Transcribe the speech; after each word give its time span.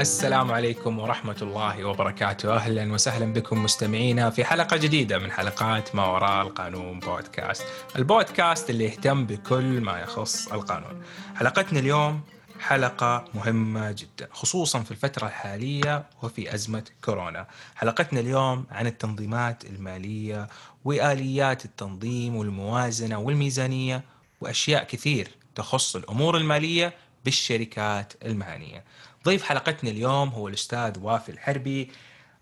السلام 0.00 0.52
عليكم 0.52 0.98
ورحمة 0.98 1.36
الله 1.42 1.84
وبركاته. 1.84 2.56
أهلا 2.56 2.92
وسهلا 2.92 3.32
بكم 3.32 3.62
مستمعينا 3.62 4.30
في 4.30 4.44
حلقة 4.44 4.76
جديدة 4.76 5.18
من 5.18 5.30
حلقات 5.30 5.94
ما 5.94 6.06
وراء 6.06 6.46
القانون 6.46 7.00
بودكاست. 7.00 7.64
البودكاست 7.96 8.70
اللي 8.70 8.84
يهتم 8.84 9.26
بكل 9.26 9.80
ما 9.80 10.00
يخص 10.00 10.48
القانون. 10.48 11.02
حلقتنا 11.36 11.78
اليوم 11.78 12.20
حلقة 12.60 13.24
مهمة 13.34 13.92
جدا 13.92 14.28
خصوصا 14.32 14.80
في 14.80 14.90
الفترة 14.90 15.26
الحالية 15.26 16.04
وفي 16.22 16.54
أزمة 16.54 16.84
كورونا. 17.04 17.46
حلقتنا 17.74 18.20
اليوم 18.20 18.66
عن 18.70 18.86
التنظيمات 18.86 19.64
المالية 19.64 20.48
وآليات 20.84 21.64
التنظيم 21.64 22.36
والموازنة 22.36 23.18
والميزانية 23.18 24.02
وأشياء 24.40 24.84
كثير 24.84 25.28
تخص 25.54 25.96
الأمور 25.96 26.36
المالية 26.36 26.94
بالشركات 27.24 28.12
المهنية. 28.24 28.84
ضيف 29.24 29.42
حلقتنا 29.42 29.90
اليوم 29.90 30.28
هو 30.28 30.48
الأستاذ 30.48 30.98
وافي 30.98 31.28
الحربي. 31.32 31.90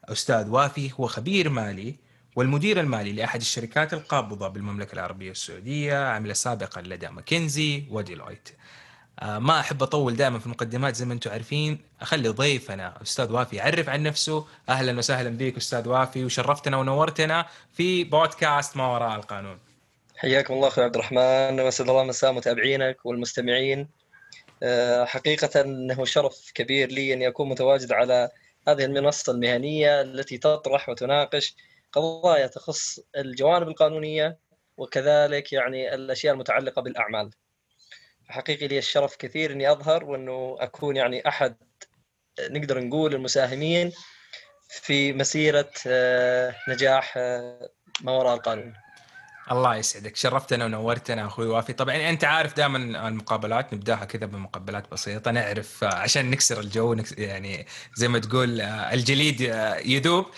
أستاذ 0.05 0.49
وافي 0.49 0.93
هو 1.01 1.07
خبير 1.07 1.49
مالي 1.49 1.95
والمدير 2.37 2.81
المالي 2.81 3.13
لأحد 3.13 3.41
الشركات 3.41 3.95
القابضة 3.95 4.49
بالمملكة 4.49 4.93
العربية 4.93 5.31
السعودية 5.31 6.05
عمل 6.09 6.37
سابقا 6.37 6.83
لدى 6.83 7.09
ماكنزي 7.09 7.85
وديلويت. 7.91 8.49
آه، 9.21 9.39
ما 9.39 9.61
أحب 9.61 9.83
أطول 9.83 10.17
دائما 10.17 10.39
في 10.39 10.47
المقدمات 10.47 10.95
زي 10.95 11.05
ما 11.05 11.15
أنتم 11.15 11.31
عارفين. 11.31 11.79
أخلي 12.01 12.29
ضيفنا 12.29 13.03
أستاذ 13.03 13.33
وافي 13.33 13.57
يعرف 13.57 13.89
عن 13.89 14.03
نفسه. 14.03 14.47
أهلا 14.69 14.99
وسهلا 14.99 15.31
بك 15.31 15.57
أستاذ 15.57 15.89
وافي 15.89 16.25
وشرفتنا 16.25 16.77
ونورتنا 16.77 17.47
في 17.73 18.05
بودكاست 18.05 18.77
ما 18.77 18.87
وراء 18.87 19.17
القانون. 19.17 19.59
حياكم 20.17 20.55
الله 20.55 20.69
أخوي 20.69 20.85
عبد 20.85 20.95
الرحمن 20.95 21.61
وأسعد 21.61 21.89
الله 21.89 22.05
مساء 22.05 22.33
متابعينك 22.33 23.07
والمستمعين. 23.07 23.89
حقيقة 25.05 25.61
إنه 25.61 26.05
شرف 26.05 26.53
كبير 26.55 26.91
لي 26.91 27.13
اني 27.13 27.29
اكون 27.29 27.49
متواجد 27.49 27.93
على 27.93 28.29
هذه 28.69 28.85
المنصة 28.85 29.33
المهنية 29.33 30.01
التي 30.01 30.39
تطرح 30.39 30.89
وتناقش 30.89 31.57
قضايا 31.93 32.47
تخص 32.47 33.01
الجوانب 33.17 33.69
القانونية 33.69 34.39
وكذلك 34.77 35.53
يعني 35.53 35.95
الأشياء 35.95 36.35
المتعلقة 36.35 36.83
بالأعمال. 36.83 37.31
حقيقي 38.29 38.69
لي 38.69 38.79
الشرف 38.79 39.17
كثير 39.17 39.53
أني 39.53 39.73
أظهر 39.73 40.05
وأنه 40.05 40.57
أكون 40.61 40.97
يعني 40.97 41.29
أحد 41.29 41.57
نقدر 42.41 42.81
نقول 42.81 43.15
المساهمين 43.15 43.93
في 44.69 45.13
مسيرة 45.13 45.71
آه، 45.87 46.55
نجاح 46.69 47.15
آه، 47.17 47.71
ما 48.01 48.13
وراء 48.13 48.35
القانون. 48.35 48.75
الله 49.53 49.77
يسعدك. 49.77 50.17
شرفتنا 50.17 50.65
ونورتنا 50.65 51.27
أخوي 51.27 51.47
وافي. 51.47 51.73
طبعا 51.73 52.11
أنت 52.11 52.25
عارف 52.25 52.57
دائما 52.57 53.09
المقابلات 53.09 53.75
نبدأها 53.75 54.05
كذا 54.05 54.27
بمقابلات 54.27 54.91
بسيطة. 54.93 55.31
نعرف 55.31 55.85
آه، 55.85 55.95
عشان 55.95 56.31
نكسر 56.31 56.61
الجو 56.61 56.97
يعني 57.19 57.67
زي 57.95 58.09
ما 58.09 58.19
تقول 58.19 58.61
الجليد 58.61 59.41
يذوب. 59.85 60.25
آه 60.25 60.31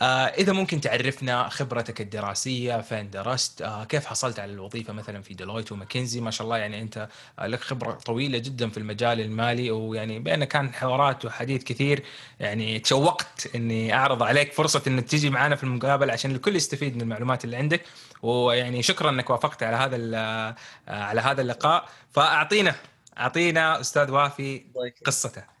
إذا 0.00 0.52
ممكن 0.52 0.80
تعرفنا 0.80 1.48
خبرتك 1.48 2.00
الدراسية 2.00 2.80
فين 2.80 3.10
درست؟ 3.10 3.62
آه 3.62 3.84
كيف 3.84 4.06
حصلت 4.06 4.40
على 4.40 4.52
الوظيفة 4.52 4.92
مثلا 4.92 5.22
في 5.22 5.34
ديلويت 5.34 5.72
وماكنزي؟ 5.72 6.20
ما 6.20 6.30
شاء 6.30 6.44
الله 6.44 6.58
يعني 6.58 6.82
أنت 6.82 7.08
آه 7.38 7.46
لك 7.46 7.60
خبرة 7.60 7.92
طويلة 7.92 8.38
جدا 8.38 8.70
في 8.70 8.78
المجال 8.78 9.20
المالي 9.20 9.70
ويعني 9.70 10.18
بيننا 10.18 10.44
كان 10.44 10.74
حوارات 10.74 11.24
وحديث 11.24 11.64
كثير. 11.64 12.04
يعني 12.40 12.78
تشوقت 12.78 13.50
إني 13.54 13.94
أعرض 13.94 14.22
عليك 14.22 14.52
فرصة 14.52 14.82
إنك 14.86 15.08
تيجي 15.08 15.30
معنا 15.30 15.56
في 15.56 15.64
المقابلة 15.64 16.12
عشان 16.12 16.30
الكل 16.30 16.56
يستفيد 16.56 16.96
من 16.96 17.02
المعلومات 17.02 17.44
اللي 17.44 17.56
عندك. 17.56 17.84
ويعني 18.22 18.82
شكرا 18.82 19.10
إنك 19.10 19.30
وافقت 19.30 19.62
على 19.62 19.76
هذا 19.76 19.96
آه، 20.16 20.56
على 20.88 21.20
هذا 21.20 21.42
اللقاء. 21.42 21.88
فأعطينا 22.12 22.74
أعطينا 23.18 23.80
أستاذ 23.80 24.10
وافي 24.10 24.66
قصته. 25.04 25.51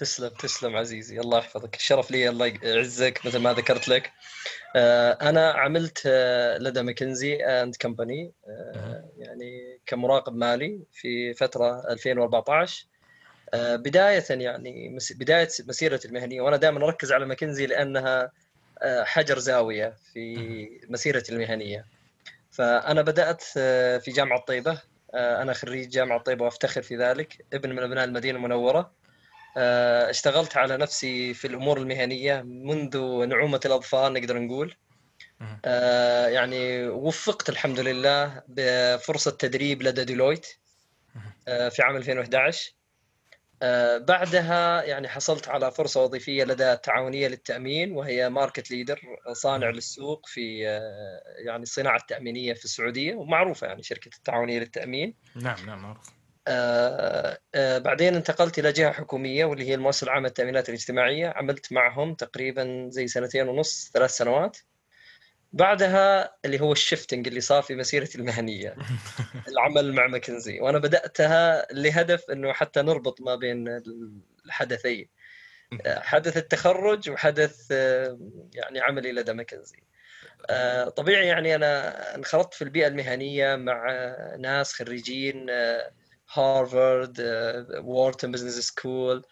تسلم 0.00 0.28
تسلم 0.28 0.76
عزيزي. 0.76 1.20
الله 1.20 1.38
يحفظك. 1.38 1.76
الشرف 1.76 2.10
لي 2.10 2.28
الله 2.28 2.46
يعزك 2.62 3.20
مثل 3.26 3.38
ما 3.38 3.52
ذكرت 3.52 3.88
لك. 3.88 4.12
آه، 4.76 5.12
أنا 5.12 5.50
عملت 5.50 6.02
آه، 6.06 6.58
لدى 6.58 6.82
ماكنزي 6.82 7.36
اند 7.36 7.76
كمباني 7.76 8.32
يعني 9.18 9.80
كمراقب 9.86 10.34
مالي 10.34 10.80
في 10.92 11.34
فترة 11.34 11.90
2014 11.90 12.86
آه، 13.54 13.76
بداية 13.76 14.24
يعني 14.30 14.98
بداية 15.10 15.48
مسيرتي 15.68 16.08
المهنية 16.08 16.40
وأنا 16.40 16.56
دائما 16.56 16.86
أركز 16.86 17.12
على 17.12 17.26
ماكنزي 17.26 17.66
لأنها 17.66 18.32
حجر 18.84 19.38
زاوية 19.38 19.94
في 20.12 20.36
مسيرتي 20.88 21.32
المهنية. 21.32 21.84
فأنا 22.50 23.02
بدأت 23.02 23.42
في 24.04 24.10
جامعة 24.16 24.40
طيبة. 24.40 24.80
أنا 25.14 25.52
خريج 25.52 25.88
جامعة 25.88 26.22
طيبة 26.22 26.44
وأفتخر 26.44 26.82
في 26.82 26.96
ذلك. 26.96 27.44
ابن 27.52 27.70
من 27.70 27.78
أبناء 27.78 28.04
المدينة 28.04 28.38
المنورة. 28.38 28.80
آه، 28.80 28.99
اشتغلت 30.10 30.56
على 30.56 30.76
نفسي 30.76 31.34
في 31.34 31.46
الأمور 31.46 31.78
المهنية 31.78 32.42
منذ 32.42 33.24
نعومة 33.26 33.60
الاظفار 33.66 34.12
نقدر 34.12 34.38
نقول. 34.38 34.74
آه، 35.64 36.26
يعني 36.26 36.88
وفقت 36.88 37.48
الحمد 37.48 37.80
لله 37.80 38.42
بفرصة 38.48 39.30
تدريب 39.30 39.82
لدى 39.82 40.04
ديلويت 40.04 40.46
آه، 41.48 41.68
في 41.68 41.82
عام 41.82 41.96
2011 41.96 42.74
بعدها 43.98 44.82
يعني 44.82 45.08
حصلت 45.08 45.48
على 45.48 45.70
فرصة 45.70 46.04
وظيفية 46.04 46.44
لدى 46.44 46.72
التعاونية 46.72 47.28
للتأمين 47.28 47.92
وهي 47.92 48.28
market 48.30 48.70
leader 48.70 49.00
صانع 49.32 49.70
للسوق 49.70 50.26
في 50.26 50.60
يعني 51.44 51.62
الصناعه 51.62 51.96
التامينيه 51.96 52.54
في 52.54 52.64
السعودية 52.64 53.14
ومعروفة 53.14 53.66
يعني 53.66 53.82
شركة 53.82 54.10
التعاونية 54.16 54.58
للتأمين. 54.58 55.14
نعم 55.34 55.66
نعم 55.66 55.82
معروف. 55.82 56.06
آه 56.06 56.10
آه 56.10 56.19
بعدين 57.78 58.14
انتقلت 58.14 58.58
إلى 58.58 58.72
جهة 58.72 58.92
حكومية 58.92 59.44
واللي 59.44 59.68
هي 59.68 59.74
المؤسسة 59.74 60.04
العامة 60.04 60.28
للتأمينات 60.28 60.68
الاجتماعية. 60.68 61.28
عملت 61.28 61.72
معهم 61.72 62.14
تقريبا 62.14 62.88
زي 62.90 63.06
سنتين 63.06 63.48
ونص 63.48 63.90
ثلاث 63.94 64.10
سنوات. 64.10 64.58
بعدها 65.52 66.34
اللي 66.44 66.60
هو 66.60 66.72
ال 66.72 66.78
shifting 66.78 67.28
اللي 67.28 67.40
صار 67.40 67.62
في 67.62 67.74
مسيرتي 67.74 68.18
المهنية 68.18 68.76
العمل 69.48 69.92
مع 69.92 70.06
ماكنزي. 70.06 70.60
وأنا 70.60 70.78
بدأتها 70.78 71.66
لهدف 71.72 72.30
إنه 72.30 72.52
حتى 72.52 72.82
نربط 72.82 73.20
ما 73.20 73.34
بين 73.34 73.82
الحدثين. 74.46 75.08
آه، 75.86 76.00
حدث 76.10 76.36
التخرج 76.36 77.10
وحدث 77.10 77.68
آه، 77.72 78.18
يعني 78.54 78.80
عملي 78.80 79.12
لدى 79.12 79.32
ماكنزي. 79.32 79.82
آه، 80.50 80.88
طبيعي 80.88 81.26
يعني 81.26 81.54
أنا 81.54 82.14
انخرطت 82.14 82.54
في 82.54 82.62
البيئة 82.62 82.86
المهنية 82.86 83.56
مع 83.56 83.86
ناس 84.38 84.72
خريجين 84.72 85.46
هارفارد 86.32 87.20
و 87.84 87.90
Wharton 87.90 88.32
Business 88.32 88.58
School 88.58 89.24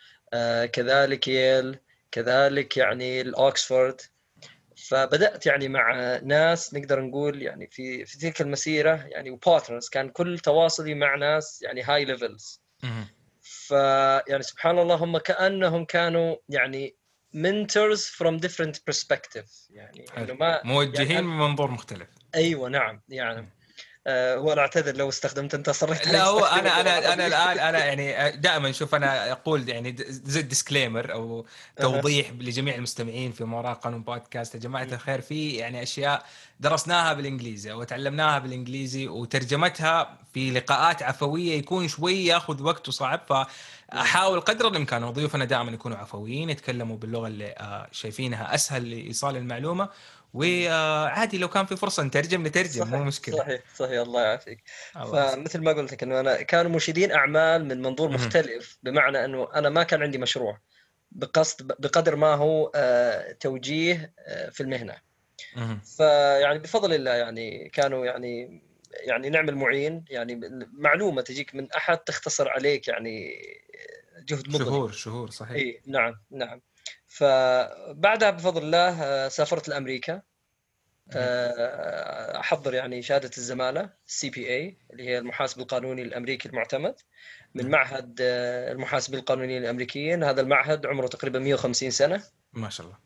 كذلك 0.73 1.29
ييل 1.29 1.79
كذلك 2.13 2.77
يعني 2.77 3.21
الاوكسفورد 3.21 4.01
فبدأت 4.89 5.47
يعني 5.47 5.69
مع 5.69 6.17
ناس 6.23 6.75
نقدر 6.75 7.01
نقول 7.01 7.43
يعني 7.43 7.67
في 7.67 8.05
في 8.05 8.19
تلك 8.19 8.41
المسيرة 8.41 9.07
يعني 9.07 9.31
و 9.31 9.37
partners 9.37 9.89
كان 9.89 10.09
كل 10.09 10.39
تواصلي 10.39 10.95
مع 10.95 11.15
ناس 11.15 11.63
يعني 11.63 11.83
high 11.83 12.05
levels 12.05 12.63
فيعني 13.41 14.43
سبحان 14.43 14.79
الله 14.79 14.95
هم 14.95 15.19
كأنهم 15.19 15.85
كانوا 15.85 16.37
يعني 16.49 16.97
mentors 17.37 18.01
from 18.01 18.41
different 18.41 18.77
perspective 18.91 19.71
يعني 19.71 20.05
إنه 20.19 20.35
ما 20.35 20.61
موجهين 20.65 21.11
يعني 21.11 21.27
من 21.27 21.39
منظور 21.39 21.71
مختلف. 21.71 22.09
أيوه 22.35 22.69
نعم 22.69 23.03
يعني 23.09 23.49
وأنا 24.39 24.61
أعتذر 24.61 24.97
لو 24.97 25.09
استخدمت 25.09 25.55
أنت 25.55 25.71
صرحت 25.71 26.09
لا 26.09 26.25
هو 26.25 26.45
أنا 26.45 26.71
أنا 26.81 27.13
أنا 27.13 27.27
الان 27.27 27.59
أنا 27.59 27.85
يعني 27.85 28.37
دائما 28.37 28.73
شوف 28.73 28.95
أنا 28.95 29.33
أقول 29.33 29.69
يعني 29.69 29.97
زي 30.09 30.43
disclaimer 30.43 31.13
أو 31.13 31.47
توضيح 31.77 32.31
لجميع 32.31 32.75
المستمعين 32.75 33.33
في 33.33 33.45
وراء 33.45 33.75
قانون 33.75 34.03
بودكاست 34.03 34.55
يا 34.55 34.61
جماعة 34.61 34.85
الخير 34.93 35.21
في 35.21 35.51
يعني 35.51 35.83
أشياء 35.83 36.25
درسناها 36.61 37.13
بالإنجليزي 37.13 37.73
وتعلمناها 37.73 38.39
بالإنجليزي 38.39 39.09
وترجمتها 39.09 40.19
في 40.35 40.51
لقاءات 40.51 41.03
عفوية 41.03 41.59
يكون 41.59 41.89
شوي 41.89 42.27
ياخذ 42.27 42.63
وقت 42.63 42.89
وصعب. 42.89 43.21
فأحاول 43.29 44.41
قدر 44.41 44.69
الإمكان 44.69 45.05
وضيوفنا 45.05 45.45
دائما 45.45 45.71
يكونوا 45.71 45.97
عفويين 45.97 46.51
يتكلموا 46.51 46.97
باللغة 46.97 47.27
اللي 47.27 47.55
آه، 47.59 47.89
شايفينها 47.93 48.55
أسهل 48.55 48.91
لإيصال 48.91 49.37
المعلومة. 49.37 49.89
وعادي 50.35 51.39
لو 51.39 51.49
كان 51.49 51.67
في 51.67 51.77
فرصة 51.77 52.03
نترجم 52.03 52.47
نترجم 52.47 52.81
صحيح 52.85 52.95
مو 52.95 53.05
مشكلة. 53.05 53.37
صحيح 53.37 53.61
صحيح 53.77 54.01
الله 54.01 54.23
يعافيك. 54.23 54.63
فمثل 54.95 55.63
ما 55.63 55.73
قلت 55.73 55.93
لك 55.93 56.03
إنه 56.03 56.21
أنا 56.21 56.43
كانوا 56.43 56.71
مرشدين 56.71 57.13
أعمال 57.13 57.65
من 57.65 57.83
منظور 57.83 58.09
مختلف 58.09 58.79
بمعنى 58.83 59.25
إنه 59.25 59.49
أنا 59.55 59.69
ما 59.69 59.83
كان 59.83 60.03
عندي 60.03 60.19
مشروع 60.19 60.61
بقصد 61.11 61.67
بقدر 61.67 62.17
ما 62.17 62.35
هو 62.35 62.73
آه، 62.75 63.33
توجيه 63.33 64.15
آه، 64.19 64.51
في 64.51 64.63
المهنة. 64.63 65.09
فيعني 65.97 66.59
بفضل 66.59 66.95
الله 66.95 67.11
يعني 67.11 67.69
كانوا 67.69 68.07
يعني 68.07 68.63
يعني 68.91 69.31
نعمل 69.31 69.55
معين 69.55 70.05
يعني 70.11 70.41
معلومة 70.73 71.23
تجيك 71.23 71.55
من 71.55 71.73
أحد 71.73 71.99
تختصر 71.99 72.49
عليك 72.49 72.89
يعني 72.89 73.35
جهد 74.29 74.49
مضني 74.49 74.59
شهور 74.59 74.93
شهور 74.93 75.31
صحيح. 75.31 75.57
إي 75.57 75.81
نعم 75.87 76.15
نعم. 76.31 76.61
فبعدها 77.07 78.31
بفضل 78.31 78.63
الله 78.63 79.03
آه، 79.03 79.29
سافرت 79.29 79.69
لأمريكا. 79.69 80.23
آه، 81.13 82.41
أحضر 82.41 82.75
يعني 82.75 83.03
شهادة 83.03 83.31
الزمالة 83.39 83.91
السي 84.07 84.31
بي 84.31 84.49
اي 84.49 84.79
اللي 84.93 85.05
هي 85.09 85.19
المحاسب 85.19 85.61
القانوني 85.61 86.03
الأمريكي 86.03 86.49
المعتمد. 86.49 86.95
من 87.55 87.71
معهد 87.71 88.19
آه، 88.21 88.73
المحاسبين 88.73 89.21
القانونيين 89.21 89.63
الأمريكيين. 89.63 90.25
هذا 90.25 90.41
المعهد 90.41 90.87
عمره 90.87 91.07
تقريبا 91.07 91.39
150 91.39 91.91
سنة. 91.91 92.23
ما 92.53 92.69
شاء 92.69 92.87
الله. 92.87 92.99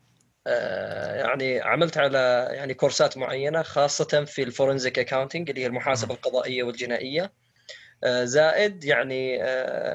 آه، 0.47 1.15
يعني 1.15 1.61
عملت 1.61 1.99
على 1.99 2.49
يعني 2.53 2.75
كورسات 2.75 3.17
معينة 3.19 3.63
خاصة 3.63 4.25
في 4.25 4.43
ال 4.43 4.49
forensic 4.49 4.99
accounting 4.99 5.51
اللي 5.51 5.63
هي 5.63 5.67
المحاسبة 5.67 6.15
القضائية 6.15 6.63
والجنائية. 6.63 7.23
آه، 7.23 7.31
زائد 8.05 8.85
يعني 8.85 9.39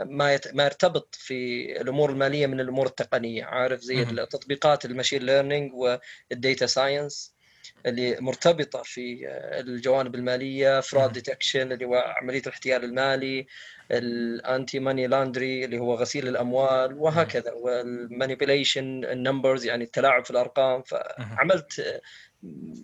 ما 0.04 0.39
ما 0.54 0.63
يرتبط 0.63 1.15
في 1.19 1.71
الأمور 1.81 2.09
المالية 2.09 2.48
من 2.48 2.59
الأمور 2.59 2.86
التقنية. 2.86 3.45
عارف 3.45 3.81
زي 3.81 4.01
التطبيقات 4.01 4.86
ال 4.85 4.90
machine 4.90 5.23
learning 5.23 5.71
وال 5.73 6.04
data 6.04 6.65
science 6.65 7.38
اللي 7.86 8.18
مرتبطة 8.19 8.81
في 8.83 9.27
الجوانب 9.59 10.15
المالية 10.15 10.80
fraud 10.79 11.11
detection 11.13 11.71
اللي 11.71 11.86
هو 11.86 11.95
عملية 12.21 12.42
الاحتيال 12.42 12.83
المالي 12.83 13.48
ال 13.91 14.09
anti 14.09 14.79
money 14.79 15.07
laundry 15.07 15.65
اللي 15.65 15.80
هو 15.80 15.95
غسيل 15.95 16.27
الأموال 16.27 16.94
وهكذا 16.94 17.51
وال 17.51 17.73
manipulation 17.73 19.05
ال 19.05 19.13
numbers 19.13 19.65
يعني 19.65 19.83
التلاعب 19.83 20.25
في 20.25 20.31
الأرقام. 20.31 20.83
فعملت 20.83 22.01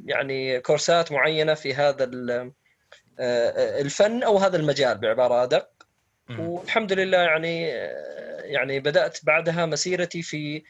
يعني 0.06 0.60
كورسات 0.60 1.12
معينة 1.12 1.54
في 1.54 1.74
هذا 1.74 2.04
الفن 3.20 4.24
أو 4.24 4.38
هذا 4.38 4.58
المجال 4.58 4.98
بعبارة 4.98 5.44
أدق. 5.44 5.70
والحمد 6.30 6.94
لله 6.94 7.18
يعني 7.18 7.68
يعني 8.44 8.80
بدأت 8.80 9.26
بعدها 9.26 9.66
مسيرتي 9.66 10.22
في 10.22 10.64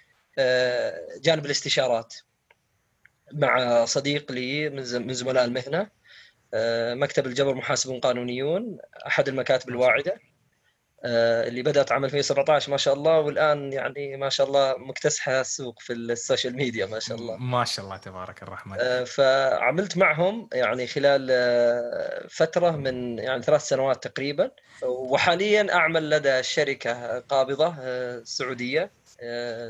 جانب 1.22 1.46
الاستشارات 1.46 2.16
مع 3.32 3.86
صديق 3.86 4.32
لي 4.32 4.70
من 4.70 5.14
زملاء 5.14 5.46
المهنة 5.46 5.90
آه، 6.54 6.94
مكتب 6.94 7.26
الجبر 7.26 7.56
محاسبون 7.56 8.00
قانونيون 8.00 8.78
أحد 9.08 9.28
المكاتب 9.28 9.70
الواعدة. 9.70 10.12
آه، 10.12 10.33
اللي 11.06 11.62
بدأت 11.62 11.92
عمل 11.92 12.10
في 12.10 12.22
17 12.22 12.72
ما 12.72 12.78
شاء 12.78 12.94
الله 12.94 13.20
والآن 13.20 13.74
يعني 13.74 14.18
ما 14.18 14.30
شاء 14.30 14.48
الله 14.48 14.76
مكتسحة 14.78 15.42
السوق 15.42 15.80
في 15.80 15.94
السوشيال 15.94 16.56
ميديا 16.56 16.86
ما 16.86 17.00
شاء 17.00 17.18
الله. 17.18 17.38
ما 17.38 17.66
شاء 17.66 17.86
الله 17.86 17.98
تبارك 17.98 18.44
الرحمن. 18.44 18.78
آه، 18.80 19.04
فعملت 19.04 19.98
معهم 19.98 20.50
يعني 20.54 20.88
خلال 20.88 21.28
فترة 22.30 22.72
من 22.72 23.20
يعني 23.20 23.42
ثلاث 23.42 23.62
سنوات 23.62 24.08
تقريبا 24.08 24.52
وحاليا 24.84 25.74
أعمل 25.74 26.10
لدى 26.10 26.44
شركة 26.44 27.20
قابضة 27.20 27.76
سعودية 28.24 28.92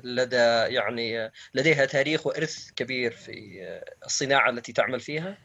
لدى 0.04 0.74
يعني 0.76 1.32
لديها 1.54 1.86
تاريخ 1.86 2.28
وإرث 2.28 2.72
كبير 2.76 3.12
في 3.12 3.62
الصناعة 4.06 4.50
التي 4.50 4.74
تعمل 4.74 5.00
فيها. 5.00 5.38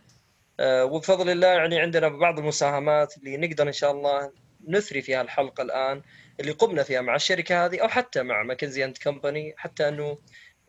آه، 0.61 0.85
وبفضل 0.85 1.31
الله 1.31 1.46
يعني 1.46 1.81
عندنا 1.81 2.08
بعض 2.08 2.38
المساهمات 2.38 3.17
اللي 3.17 3.37
نقدر 3.37 3.67
إن 3.67 3.73
شاء 3.73 3.90
الله 3.90 4.32
نثري 4.68 5.02
فيها 5.02 5.22
الحلقة 5.22 5.62
الآن 5.62 6.02
اللي 6.40 6.52
قمنا 6.52 6.82
فيها 6.82 7.00
مع 7.00 7.14
الشركة 7.14 7.66
هذه 7.66 7.82
أو 7.82 7.88
حتى 7.88 8.22
مع 8.22 8.42
ماكنزي 8.42 8.84
أند 8.84 8.98
كمباني 8.98 9.54
حتى 9.56 9.88
أنه 9.88 10.18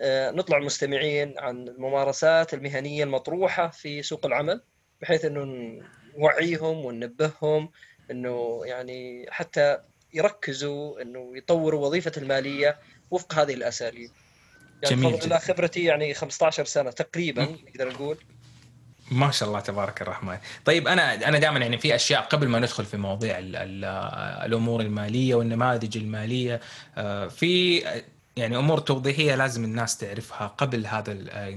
آه، 0.01 0.31
نطلع 0.31 0.57
المستمعين 0.57 1.39
عن 1.39 1.67
الممارسات 1.67 2.53
المهنية 2.53 3.03
المطروحة 3.03 3.67
في 3.67 4.03
سوق 4.03 4.25
العمل 4.25 4.61
بحيث 5.01 5.25
أنه 5.25 5.45
نوعيهم 6.17 6.85
وننبههم 6.85 7.71
أنه 8.11 8.61
يعني 8.65 9.25
حتى 9.29 9.77
يركزوا 10.13 11.01
أنه 11.01 11.37
يطوروا 11.37 11.85
وظيفة 11.85 12.11
المالية 12.17 12.79
وفق 13.11 13.33
هذه 13.33 13.53
الأساليب. 13.53 14.11
يعني 14.83 14.95
جميل 14.95 15.11
بفضل 15.11 15.25
الله 15.25 15.37
خبرتي 15.37 15.83
يعني 15.83 16.13
15 16.13 16.65
سنة 16.65 16.91
تقريبا 16.91 17.43
نقدر 17.43 17.89
نقول. 17.93 18.17
ما 19.11 19.31
شاء 19.31 19.49
الله 19.49 19.59
تبارك 19.59 20.01
الرحمن. 20.01 20.37
طيب 20.65 20.87
أنا 20.87 21.27
أنا 21.27 21.39
دائما 21.39 21.59
يعني 21.59 21.77
في 21.77 21.95
أشياء 21.95 22.21
قبل 22.21 22.47
ما 22.47 22.59
ندخل 22.59 22.85
في 22.85 22.97
مواضيع 22.97 23.39
ال 23.39 23.55
ال 23.55 23.85
الأمور 24.45 24.81
المالية 24.81 25.35
والنماذج 25.35 25.97
المالية 25.97 26.59
آه، 26.97 27.27
في 27.27 27.83
يعني 28.35 28.57
أمور 28.57 28.79
توضيحية 28.79 29.35
لازم 29.35 29.63
الناس 29.63 29.97
تعرفها 29.97 30.47
قبل 30.47 30.87
هذا 30.87 31.11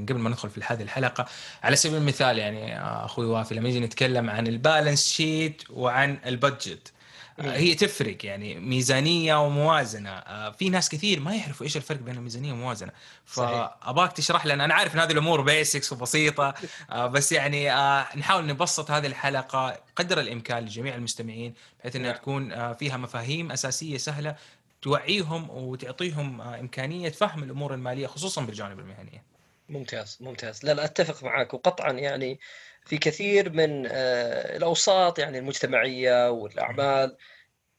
قبل 0.08 0.18
ما 0.18 0.30
ندخل 0.30 0.50
في 0.50 0.60
هذه 0.66 0.82
الحلقة. 0.82 1.26
على 1.62 1.76
سبيل 1.76 1.96
المثال 1.96 2.38
يعني 2.38 2.78
آه، 2.78 3.04
أخوي 3.04 3.26
وافي 3.26 3.54
لما 3.54 3.68
نجي 3.68 3.80
نتكلم 3.80 4.30
عن 4.30 4.46
ال 4.46 4.54
balance 4.54 5.08
sheet 5.12 5.62
وعن 5.70 6.18
ال 6.26 6.35
budget. 6.35 6.92
هي 7.40 7.74
تفرق 7.74 8.26
يعني 8.26 8.54
ميزانية 8.54 9.44
وموازنة. 9.46 10.10
آه، 10.10 10.50
في 10.50 10.70
ناس 10.70 10.88
كثير 10.88 11.20
ما 11.20 11.34
يعرفوا 11.34 11.66
إيش 11.66 11.76
الفرق 11.76 11.98
بين 11.98 12.16
الميزانية 12.16 12.52
والموازنة. 12.52 12.92
فأبغاك 13.24 14.12
تشرح 14.12 14.46
لنا 14.46 14.64
أنا 14.64 14.74
عارف 14.74 14.94
إن 14.94 15.00
هذه 15.00 15.12
الأمور 15.12 15.40
basics 15.40 15.92
وبسيطة 15.92 16.54
آه، 16.90 17.06
بس 17.06 17.32
يعني 17.32 17.72
آه، 17.72 18.06
نحاول 18.16 18.46
نبسط 18.46 18.90
هذه 18.90 19.06
الحلقة 19.06 19.80
قدر 19.96 20.20
الإمكان 20.20 20.64
لجميع 20.64 20.94
المستمعين 20.94 21.54
بحيث 21.80 21.96
إنها 21.96 22.10
نعم. 22.10 22.20
تكون 22.20 22.74
فيها 22.74 22.96
مفاهيم 22.96 23.52
أساسية 23.52 23.96
سهلة 23.96 24.36
توعيهم 24.82 25.50
وتعطيهم 25.50 26.40
إمكانية 26.40 27.10
فهم 27.10 27.42
الأمور 27.42 27.74
المالية 27.74 28.06
خصوصا 28.06 28.42
بالجانب 28.42 28.78
المهنية. 28.78 29.32
ممتاز 29.68 30.18
ممتاز. 30.20 30.64
لا 30.64 30.74
لا 30.74 30.84
أتفق 30.84 31.24
معك 31.24 31.54
وقطعا 31.54 31.92
يعني 31.92 32.40
في 32.84 32.98
كثير 32.98 33.52
من 33.52 33.86
الأوساط 33.86 35.18
يعني 35.18 35.38
المجتمعية 35.38 36.30
والأعمال 36.30 37.16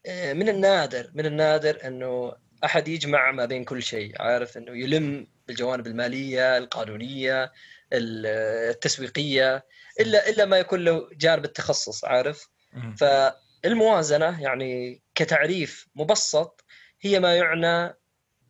آه، 0.06 0.34
من 0.34 0.50
النادر 0.50 1.12
من 1.14 1.26
النادر 1.26 1.88
إنه 1.88 2.34
أحد 2.66 2.88
يجمع 2.88 3.32
ما 3.32 3.46
بين 3.46 3.64
كل 3.64 3.84
شيء. 3.84 4.22
عارف 4.22 4.58
إنه 4.58 4.78
يلم 4.78 5.28
بالجوانب 5.48 5.88
المالية 5.88 6.58
القانونية 6.58 7.52
التسويقية 7.94 9.66
إلا 10.00 10.30
إلا 10.30 10.46
ما 10.46 10.58
يكون 10.58 10.80
له 10.84 11.10
جانب 11.14 11.46
التخصص. 11.46 12.06
عارف؟ 12.06 12.50
فالموازنة 12.98 14.42
يعني 14.42 15.02
كتعريف 15.16 15.88
مبسط 15.96 16.66
هي 17.02 17.20
ما 17.20 17.36
يعنى 17.36 17.96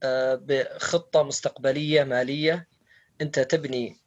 آه، 0.03 0.35
بخطة 0.41 1.23
مستقبلية 1.23 2.03
مالية 2.03 2.67
أنت 3.21 3.39
تبني 3.39 4.02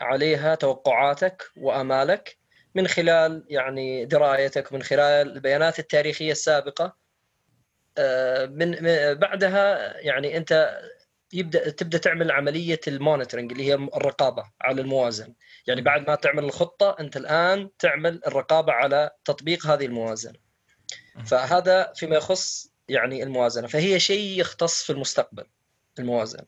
عليها 0.00 0.54
توقعاتك 0.54 1.50
وأمالك 1.56 2.38
من 2.74 2.88
خلال 2.88 3.44
يعني 3.48 4.04
درايتك 4.04 4.72
من 4.72 4.82
خلال 4.82 5.32
البيانات 5.32 5.78
التاريخية 5.78 6.32
السابقة. 6.32 6.96
آه، 7.98 8.46
من 8.46 8.76
بعدها 9.14 9.96
يعني 10.00 10.36
أنت 10.36 10.80
يبدأ 11.32 11.70
تبدأ 11.70 11.98
تعمل 11.98 12.30
عملية 12.30 12.80
monitoring 12.88 13.52
اللي 13.52 13.64
هي 13.64 13.74
الرقابة 13.74 14.44
على 14.60 14.80
الموازنه 14.80 15.34
يعني 15.66 15.80
بعد 15.80 16.08
ما 16.08 16.14
تعمل 16.14 16.44
الخطة 16.44 16.96
أنت 17.00 17.16
الآن 17.16 17.70
تعمل 17.78 18.20
الرقابة 18.26 18.72
على 18.72 19.10
تطبيق 19.24 19.66
هذه 19.66 19.86
الموازنه 19.86 20.38
فهذا 21.26 21.92
فيما 21.96 22.16
يخص 22.16 22.72
يعني 22.88 23.22
الموازنة. 23.22 23.66
فهي 23.66 24.00
شيء 24.00 24.40
يختص 24.40 24.82
في 24.82 24.90
المستقبل 24.90 25.44
الموازنة. 25.98 26.44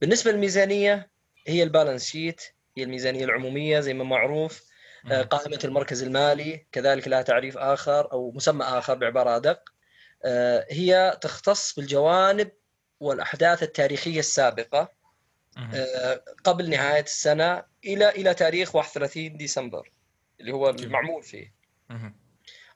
بالنسبة 0.00 0.32
للميزانية 0.32 1.10
هي 1.46 1.62
البالانس 1.62 2.06
شيت. 2.10 2.42
هي 2.76 2.82
الميزانية 2.82 3.24
العمومية 3.24 3.80
زي 3.80 3.94
ما 3.94 4.04
معروف 4.04 4.70
آه، 5.10 5.22
قائمة 5.22 5.58
المركز 5.64 6.02
المالي 6.02 6.66
كذلك 6.72 7.08
لها 7.08 7.22
تعريف 7.22 7.58
آخر 7.58 8.12
أو 8.12 8.32
مسمى 8.32 8.64
آخر 8.64 8.94
بعبارة 8.94 9.36
أدق 9.36 9.72
آه، 10.24 10.66
هي 10.70 11.18
تختص 11.20 11.74
بالجوانب 11.74 12.50
والأحداث 13.00 13.62
التاريخية 13.62 14.18
السابقة 14.18 14.92
آه، 15.74 16.24
قبل 16.44 16.70
نهاية 16.70 17.02
السنة 17.02 17.64
إلى 17.84 18.08
إلى 18.08 18.34
تاريخ 18.34 18.74
31 18.74 19.36
ديسمبر 19.36 19.92
اللي 20.40 20.52
هو 20.52 20.70
المعمول 20.70 21.22
فيه. 21.22 21.54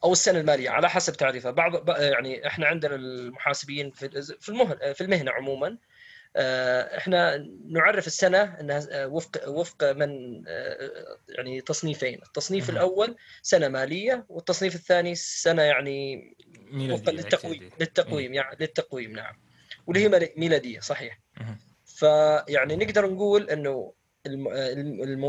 أو 0.05 0.13
السنة 0.13 0.41
المالية 0.41 0.71
على 0.71 0.91
حسب 0.91 1.13
تعريفها. 1.13 1.51
بعض 1.51 1.89
يعني 2.01 2.47
إحنا 2.47 2.67
عندنا 2.67 2.95
المحاسبين 2.95 3.91
في 3.91 4.23
في 4.95 5.01
المهنة 5.01 5.31
عموما 5.33 5.79
إحنا 6.37 7.49
نعرف 7.69 8.07
السنة 8.07 8.43
إنها 8.61 8.87
آه، 8.91 9.07
وفق 9.07 9.49
وفق 9.49 9.93
من 9.93 10.43
آه، 10.49 11.19
يعني 11.29 11.61
تصنيفين، 11.61 12.23
التصنيف 12.23 12.71
الأول 12.71 13.17
سنة 13.43 13.69
مالية 13.69 14.27
والتصنيف 14.29 14.75
الثاني 14.75 15.15
سنة 15.15 15.63
يعني 15.63 16.37
وفقا 16.91 17.13
للتقويم 17.13 17.71
للتقويم 17.81 18.35
يعني 18.35 18.57
للتقويم 18.61 19.13
نعم. 19.13 19.41
واللي 19.87 20.05
هي 20.05 20.33
ميلادية 20.37 20.81
صحيح. 20.81 21.21
فيعني 21.87 22.77
نقدر 22.77 23.11
نقول 23.11 23.51
إنه 23.51 23.93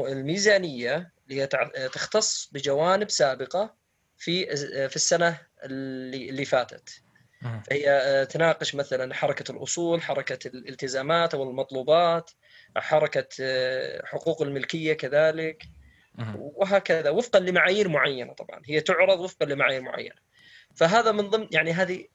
الميزانية 0.08 1.12
اللي 1.30 1.42
هي 1.42 1.48
تختص 1.94 2.50
بجوانب 2.52 3.10
سابقة 3.10 3.76
في 4.18 4.46
في 4.90 4.96
السنة 4.96 5.38
اللي 5.64 6.30
اللي 6.30 6.46
فاتت. 6.46 7.05
هي 7.72 7.90
آه، 7.90 8.24
تناقش 8.24 8.76
مثلا 8.76 9.14
حركة 9.14 9.52
الأصول، 9.52 10.02
حركة 10.02 10.48
الالتزامات 10.48 11.34
أو 11.34 11.44
المطلوبات، 11.44 12.32
حركة 12.78 13.28
آه، 13.42 14.06
حقوق 14.06 14.42
الملكية 14.42 14.94
كذلك 14.94 15.64
وهكذا 16.36 17.10
وفقا 17.10 17.40
لمعايير 17.40 17.90
معينة 17.90 18.34
طبعا. 18.34 18.62
هي 18.66 18.82
تعرض 18.82 19.20
وفقا 19.20 19.46
لمعايير 19.46 19.82
معينة. 19.82 20.16
فهذا 20.76 21.12
من 21.12 21.30
ضمن 21.30 21.48
يعني 21.52 21.72
هذه 21.72 22.06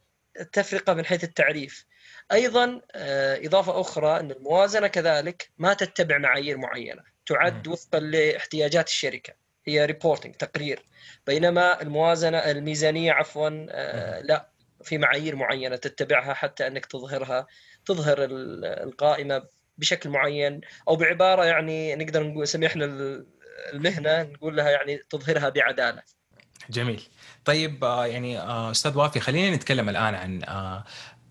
التفرقه 0.41 0.95
من 0.95 1.05
حيث 1.05 1.25
التعريف. 1.25 1.87
أيضا 2.33 2.81
آه، 2.95 3.47
إضافة 3.47 3.81
أخرى 3.81 4.21
أن 4.21 4.31
الموازنة 4.31 4.87
كذلك 4.87 5.51
ما 5.59 5.75
تتبع 5.75 6.19
معايير 6.19 6.57
معينة، 6.57 7.03
تعد 7.27 7.69
وفقا 7.69 8.01
لاحتياجات 8.01 8.89
الشركة. 8.89 9.35
هي 9.67 9.85
ريبورتنج 9.87 10.35
تقرير. 10.35 10.85
بينما 11.27 11.83
الموازنة 11.83 12.39
الميزانية 12.39 13.13
عفوا 13.13 13.49
لا. 14.21 14.50
في 14.83 14.99
معايير 14.99 15.37
معينة 15.37 15.77
تتبعها 15.77 16.35
حتى 16.35 16.67
أنك 16.67 16.87
تظهرها 16.87 17.47
تظهر 17.87 18.19
القائمة 18.83 19.43
بشكل 19.79 20.11
معين 20.11 20.61
أو 20.89 20.97
بعبارة 20.97 21.45
يعني 21.45 21.95
نقدر 21.97 22.23
نقول 22.23 22.49
سمحنا 22.49 22.85
المهنة 23.73 24.23
نقول 24.23 24.57
لها 24.57 24.71
يعني 24.71 24.99
تظهرها 25.11 25.49
بعدالة. 25.49 26.03
جميل. 26.71 27.03
طيب 27.45 27.85
آه، 27.85 28.07
يعني 28.07 28.39
آه، 28.39 28.71
أستاذ 28.71 28.97
وافي 28.97 29.21
خلينا 29.21 29.57
نتكلم 29.57 29.89
الآن 29.89 30.15
عن 30.15 30.43
آه، 30.45 30.85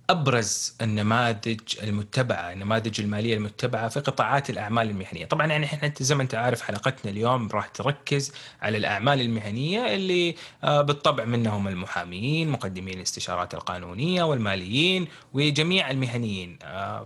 أبرز 0.09 0.75
النماذج 0.81 1.59
المتبعة، 1.83 2.51
النماذج 2.53 3.01
المالية 3.01 3.33
المتبعة 3.35 3.89
في 3.89 3.99
قطاعات 3.99 4.49
الأعمال 4.49 4.89
المهنية، 4.89 5.25
طبعا 5.25 5.47
يعني 5.47 5.65
إحنا 5.65 5.93
زي 5.99 6.15
ما 6.15 6.23
أنت 6.23 6.35
عارف 6.35 6.61
حلقتنا 6.61 7.11
اليوم 7.11 7.49
راح 7.49 7.67
تركز 7.67 8.33
على 8.61 8.77
الأعمال 8.77 9.21
المهنية 9.21 9.95
اللي 9.95 10.35
بالطبع 10.63 11.25
منهم 11.25 11.67
المحامين، 11.67 12.49
مقدمين 12.49 12.97
الاستشارات 12.97 13.53
القانونية 13.53 14.23
والماليين 14.23 15.07
وجميع 15.33 15.91
المهنيين، 15.91 16.59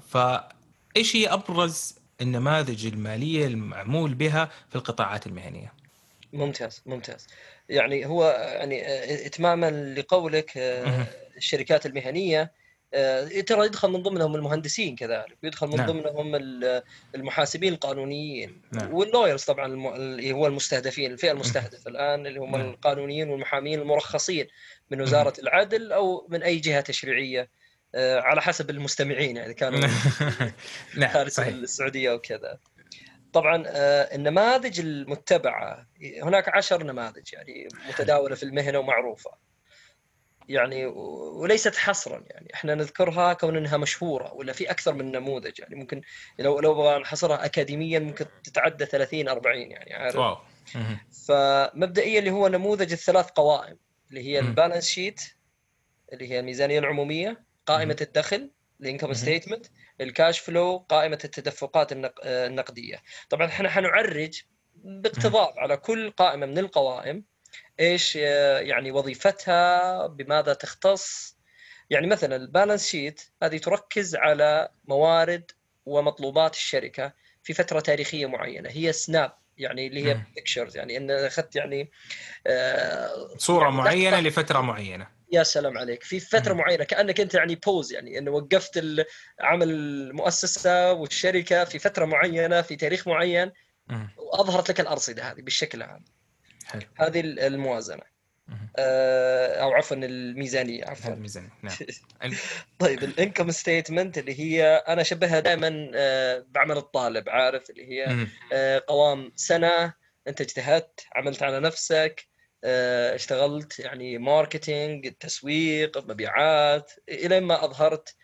فايش 0.09 1.15
هي 1.15 1.27
أبرز 1.27 1.95
النماذج 2.21 2.85
المالية 2.85 3.47
المعمول 3.47 4.13
بها 4.13 4.49
في 4.69 4.75
القطاعات 4.75 5.27
المهنية؟ 5.27 5.73
ممتاز 6.33 6.81
ممتاز. 6.85 7.27
يعني 7.69 8.05
هو 8.05 8.25
يعني 8.55 8.81
اتماما 9.25 9.93
لقولك 9.97 10.51
الشركات 11.37 11.85
المهنية 11.85 12.62
ترى 13.47 13.65
يدخل 13.65 13.89
من 13.89 14.03
ضمنهم 14.03 14.35
المهندسين 14.35 14.95
كذلك 14.95 15.37
ويدخل 15.43 15.67
من 15.67 15.75
نعم. 15.75 15.87
ضمنهم 15.87 16.35
المحاسبين 17.15 17.73
القانونيين 17.73 18.61
نعم. 18.71 18.93
واللويرز 18.93 19.43
طبعا 19.43 19.95
اللي 19.95 20.31
هو 20.31 20.47
المستهدفين 20.47 21.11
الفئة 21.11 21.31
المستهدفة 21.31 21.89
الآن 21.89 22.27
اللي 22.27 22.39
هم 22.39 22.51
نعم. 22.51 22.69
القانونيين 22.69 23.29
والمحامين 23.29 23.79
المرخصين 23.81 24.47
من 24.91 25.01
وزارة 25.01 25.33
العدل 25.39 25.91
أو 25.91 26.27
من 26.29 26.43
أي 26.43 26.57
جهة 26.57 26.81
تشريعية 26.81 27.49
على 27.95 28.41
حسب 28.41 28.69
المستمعين 28.69 29.37
يعني 29.37 29.53
كانوا 29.53 29.79
نعم 30.97 31.09
خارج 31.13 31.39
السعودية 31.39 32.11
وكذا 32.11 32.59
طبعا 33.33 33.63
آه، 33.67 34.15
النماذج 34.15 34.79
المتبعة 34.79 35.87
هناك 36.23 36.49
عشر 36.49 36.83
نماذج 36.83 37.33
يعني 37.33 37.67
متداولة 37.89 38.35
في 38.35 38.43
المهنة 38.43 38.79
ومعروفة 38.79 39.31
يعني 40.49 40.85
وليست 40.85 41.75
حصرا 41.75 42.23
يعني. 42.27 42.53
إحنا 42.53 42.75
نذكرها 42.75 43.33
كون 43.33 43.57
إنها 43.57 43.77
مشهورة 43.77 44.33
ولا 44.33 44.53
في 44.53 44.71
أكثر 44.71 44.93
من 44.93 45.11
نموذج 45.11 45.59
يعني. 45.59 45.75
ممكن 45.75 46.01
لو 46.39 46.59
لو 46.59 46.73
بغى 46.73 46.99
نحصرها 46.99 47.45
اكاديميا 47.45 47.99
ممكن 47.99 48.25
تتعدى 48.43 48.85
30 48.85 49.29
40 49.29 49.71
يعني 49.71 49.93
عارف. 49.93 50.15
واو. 50.15 50.37
فمبدئيا 51.27 52.19
اللي 52.19 52.31
هو 52.31 52.47
نموذج 52.47 52.91
الثلاث 52.91 53.29
قوائم 53.29 53.77
اللي 54.09 54.21
هي 54.21 54.39
ال 54.39 54.45
balance 54.45 54.87
sheet 54.87 55.21
اللي 56.13 56.31
هي 56.31 56.39
الميزانية 56.39 56.79
العمومية 56.79 57.43
قائمة 57.65 57.97
الدخل 58.01 58.51
ال 58.81 58.86
income 58.86 59.13
statement 59.13 59.65
ال 60.01 60.09
cash 60.09 60.39
flow 60.39 60.85
قائمة 60.89 61.19
التدفقات 61.23 61.87
النقدية. 62.25 63.01
طبعا 63.29 63.47
إحنا 63.47 63.69
حنعرج 63.69 64.41
باقتضاب 64.75 65.59
على 65.59 65.77
كل 65.77 66.11
قائمة 66.11 66.45
من 66.45 66.57
القوائم 66.57 67.23
إيش 67.83 68.15
يعني 68.15 68.91
وظيفتها 68.91 70.07
بماذا 70.07 70.53
تختص؟ 70.53 71.37
يعني 71.89 72.07
مثلا 72.07 72.35
ال 72.35 72.42
balance 72.42 72.87
sheet 72.87 73.21
هذه 73.43 73.57
تركز 73.57 74.15
على 74.15 74.69
موارد 74.85 75.51
ومطلوبات 75.85 76.53
الشركة 76.53 77.13
في 77.43 77.53
فترة 77.53 77.79
تاريخية 77.79 78.25
معينة 78.25 78.69
هي 78.69 78.93
snap 78.93 79.31
يعني 79.57 79.87
اللي 79.87 80.05
هي 80.05 80.21
pictures 80.35 80.77
يعني 80.77 80.97
إن 80.97 81.11
أخذت 81.11 81.55
يعني 81.55 81.91
آه 82.47 83.35
صورة 83.37 83.63
يعني 83.63 83.75
معينة 83.75 84.19
لفترة 84.19 84.61
معينة. 84.61 85.07
يا 85.31 85.43
سلام 85.43 85.77
عليك. 85.77 86.03
في 86.03 86.19
فترة 86.19 86.53
معينة 86.53 86.83
كأنك 86.83 87.19
أنت 87.19 87.33
يعني 87.33 87.55
pause 87.55 87.93
يعني 87.93 88.17
انه 88.17 88.31
وقفت 88.31 88.83
عمل 89.39 89.69
المؤسسة 89.69 90.93
والشركة 90.93 91.63
في 91.63 91.79
فترة 91.79 92.05
معينة 92.05 92.61
في 92.61 92.75
تاريخ 92.75 93.07
معين 93.07 93.51
وأظهرت 94.17 94.69
لك 94.69 94.79
الأرصدة 94.79 95.23
هذه 95.23 95.41
بالشكل 95.41 95.83
هذا. 95.83 96.03
حلو. 96.65 96.81
هذه 96.99 97.19
الموازنة. 97.19 98.13
آه، 98.77 99.61
أو 99.61 99.71
عفوا 99.71 99.97
الميزانية 99.97 100.85
عفوا. 100.85 101.13
الميزانية 101.13 101.49
نعم. 101.61 101.75
طيب 102.79 103.03
ال 103.03 103.10
income 103.10 103.51
statement 103.51 104.17
اللي 104.17 104.39
هي 104.39 104.83
أنا 104.87 105.01
أشبهها 105.01 105.39
دائما 105.39 105.91
آه، 105.95 106.45
بعمل 106.49 106.77
الطالب 106.77 107.29
عارف؟ 107.29 107.69
اللي 107.69 107.87
هي 107.87 108.27
آه، 108.53 108.83
قوام 108.87 109.31
سنة 109.35 109.93
أنت 110.27 110.41
اجتهدت 110.41 111.05
عملت 111.15 111.43
على 111.43 111.59
نفسك 111.59 112.27
اشتغلت 113.13 113.79
يعني 113.79 114.17
marketing 114.17 115.13
تسويق 115.13 115.97
مبيعات 115.97 116.91
إلى 117.09 117.39
ما 117.39 117.65
أظهرت 117.65 118.15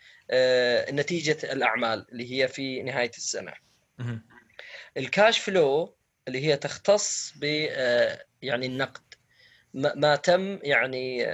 نتيجة 0.91 1.37
الأعمال 1.53 2.05
اللي 2.11 2.31
هي 2.31 2.47
في 2.47 2.83
نهاية 2.83 3.11
السنة. 3.17 3.53
ال 4.97 5.06
cash 5.06 5.39
flow 5.39 5.95
اللي 6.27 6.45
هي 6.45 6.57
تختص 6.57 7.33
ب 7.35 7.45
يعني 8.41 8.65
النقد. 8.65 9.01
ما 9.73 10.15
تم 10.15 10.59
يعني 10.63 11.25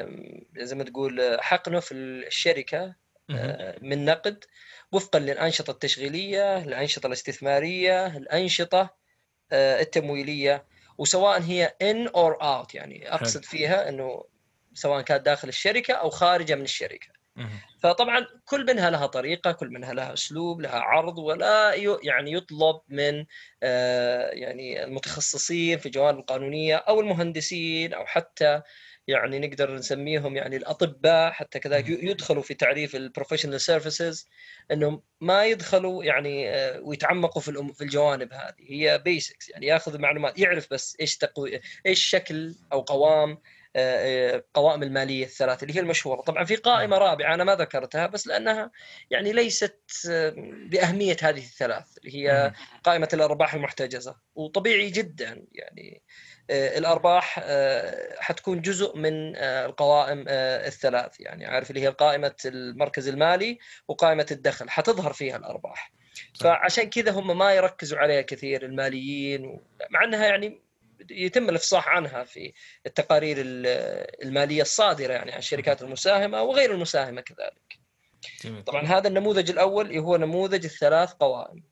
زي 0.57 0.75
ما 0.75 0.83
تقول 0.83 1.37
حقنه 1.39 1.79
في 1.79 1.93
الشركة 1.93 2.95
آه، 3.29 3.77
من 3.81 4.05
نقد. 4.05 4.43
وفقا 4.91 5.19
للأنشطة 5.19 5.71
التشغيلية، 5.71 6.57
الأنشطة 6.57 7.07
الاستثمارية، 7.07 8.17
الأنشطة 8.17 8.95
آه، 9.51 9.81
التمويلية. 9.81 10.65
وسواء 10.97 11.41
هي 11.41 11.75
in 11.81 12.07
or 12.07 12.41
out 12.41 12.75
يعني 12.75 13.13
أقصد 13.13 13.45
فيها 13.45 13.89
إنه 13.89 14.23
سواء 14.73 15.01
كانت 15.01 15.25
داخل 15.25 15.47
الشركة 15.47 15.93
أو 15.93 16.09
خارجة 16.09 16.55
من 16.55 16.61
الشركة. 16.61 17.07
فطبعا 17.79 18.27
كل 18.45 18.65
منها 18.65 18.89
لها 18.89 19.05
طريقة 19.05 19.51
كل 19.51 19.69
منها 19.69 19.93
لها 19.93 20.13
أسلوب 20.13 20.61
لها 20.61 20.79
عرض 20.79 21.17
ولا 21.17 21.73
يعني 22.03 22.31
يطلب 22.31 22.81
من 22.89 23.25
آه، 23.63 24.29
يعني 24.29 24.83
المتخصصين 24.83 25.77
في 25.77 25.85
الجوانب 25.85 26.19
القانونية 26.19 26.75
أو 26.75 27.01
المهندسين 27.01 27.93
أو 27.93 28.05
حتى 28.05 28.61
يعني 29.07 29.39
نقدر 29.39 29.75
نسميهم 29.75 30.35
يعني 30.35 30.55
الأطباء 30.55 31.31
حتى 31.31 31.59
كذلك 31.59 31.89
يدخلوا 31.89 32.43
في 32.43 32.53
تعريف 32.53 32.95
ال 32.95 33.00
professional 33.00 33.61
services 33.61 34.29
إنهم 34.71 35.01
ما 35.21 35.45
يدخلوا 35.45 36.03
يعني 36.03 36.49
آه، 36.49 36.81
ويتعمقوا 36.81 37.41
في 37.41 37.73
في 37.73 37.83
الجوانب 37.83 38.33
هذه. 38.33 38.55
هي 38.59 38.97
basics 38.97 39.49
يعني 39.49 39.67
ياخذ 39.67 39.99
معلومات 39.99 40.39
يعرف 40.39 40.67
بس 40.71 40.97
إيش 41.01 41.17
تقوي 41.17 41.61
إيش 41.85 42.03
شكل 42.03 42.55
أو 42.73 42.81
قوام 42.81 43.37
قوائم 44.53 44.83
المالية 44.83 45.25
الثلاث 45.25 45.63
اللي 45.63 45.75
هي 45.75 45.79
المشهورة. 45.79 46.21
طبعا 46.21 46.43
في 46.43 46.55
قائمة 46.55 46.97
رابعة 46.97 47.33
أنا 47.33 47.43
ما 47.43 47.55
ذكرتها 47.55 48.07
بس 48.07 48.27
لأنها 48.27 48.71
يعني 49.11 49.33
ليست 49.33 49.81
بأهمية 50.45 51.17
هذه 51.21 51.39
الثلاث 51.39 51.97
اللي 51.97 52.15
هي 52.15 52.53
قائمة 52.83 53.09
الأرباح 53.13 53.53
المحتجزة. 53.53 54.15
وطبيعي 54.35 54.89
جدا 54.89 55.45
يعني 55.51 56.01
آه، 56.49 56.77
الأرباح 56.77 57.39
آه، 57.43 58.15
حتكون 58.19 58.61
جزء 58.61 58.97
من 58.97 59.35
آه، 59.35 59.65
القوائم 59.65 60.25
الثلاث. 60.27 61.19
يعني 61.19 61.45
عارف 61.45 61.69
اللي 61.69 61.81
هي 61.81 61.87
قائمة 61.87 62.35
المركز 62.45 63.07
المالي 63.07 63.57
وقائمة 63.87 64.25
الدخل 64.31 64.69
حتظهر 64.69 65.13
فيها 65.13 65.37
الأرباح. 65.37 65.91
فعشان 66.39 66.89
كذا 66.89 67.11
هم 67.11 67.37
ما 67.37 67.53
يركزوا 67.53 67.97
عليها 67.97 68.21
كثير 68.21 68.65
الماليين 68.65 69.59
مع 69.89 70.03
إنها 70.03 70.25
يعني 70.25 70.64
يتم 71.09 71.49
الإفصاح 71.49 71.87
عنها 71.87 72.23
في 72.23 72.53
التقارير 72.85 73.37
المالية 74.23 74.61
الصادرة 74.61 75.13
يعني 75.13 75.31
عن 75.31 75.37
الشركات 75.37 75.81
المساهمة 75.81 76.41
وغير 76.41 76.71
المساهمة 76.71 77.21
كذلك. 77.21 77.79
طبعا 78.65 78.85
هذا 78.85 79.07
النموذج 79.07 79.49
الأول 79.49 79.97
هو 79.97 80.17
نموذج 80.17 80.65
الثلاث 80.65 81.11
قوائم. 81.13 81.63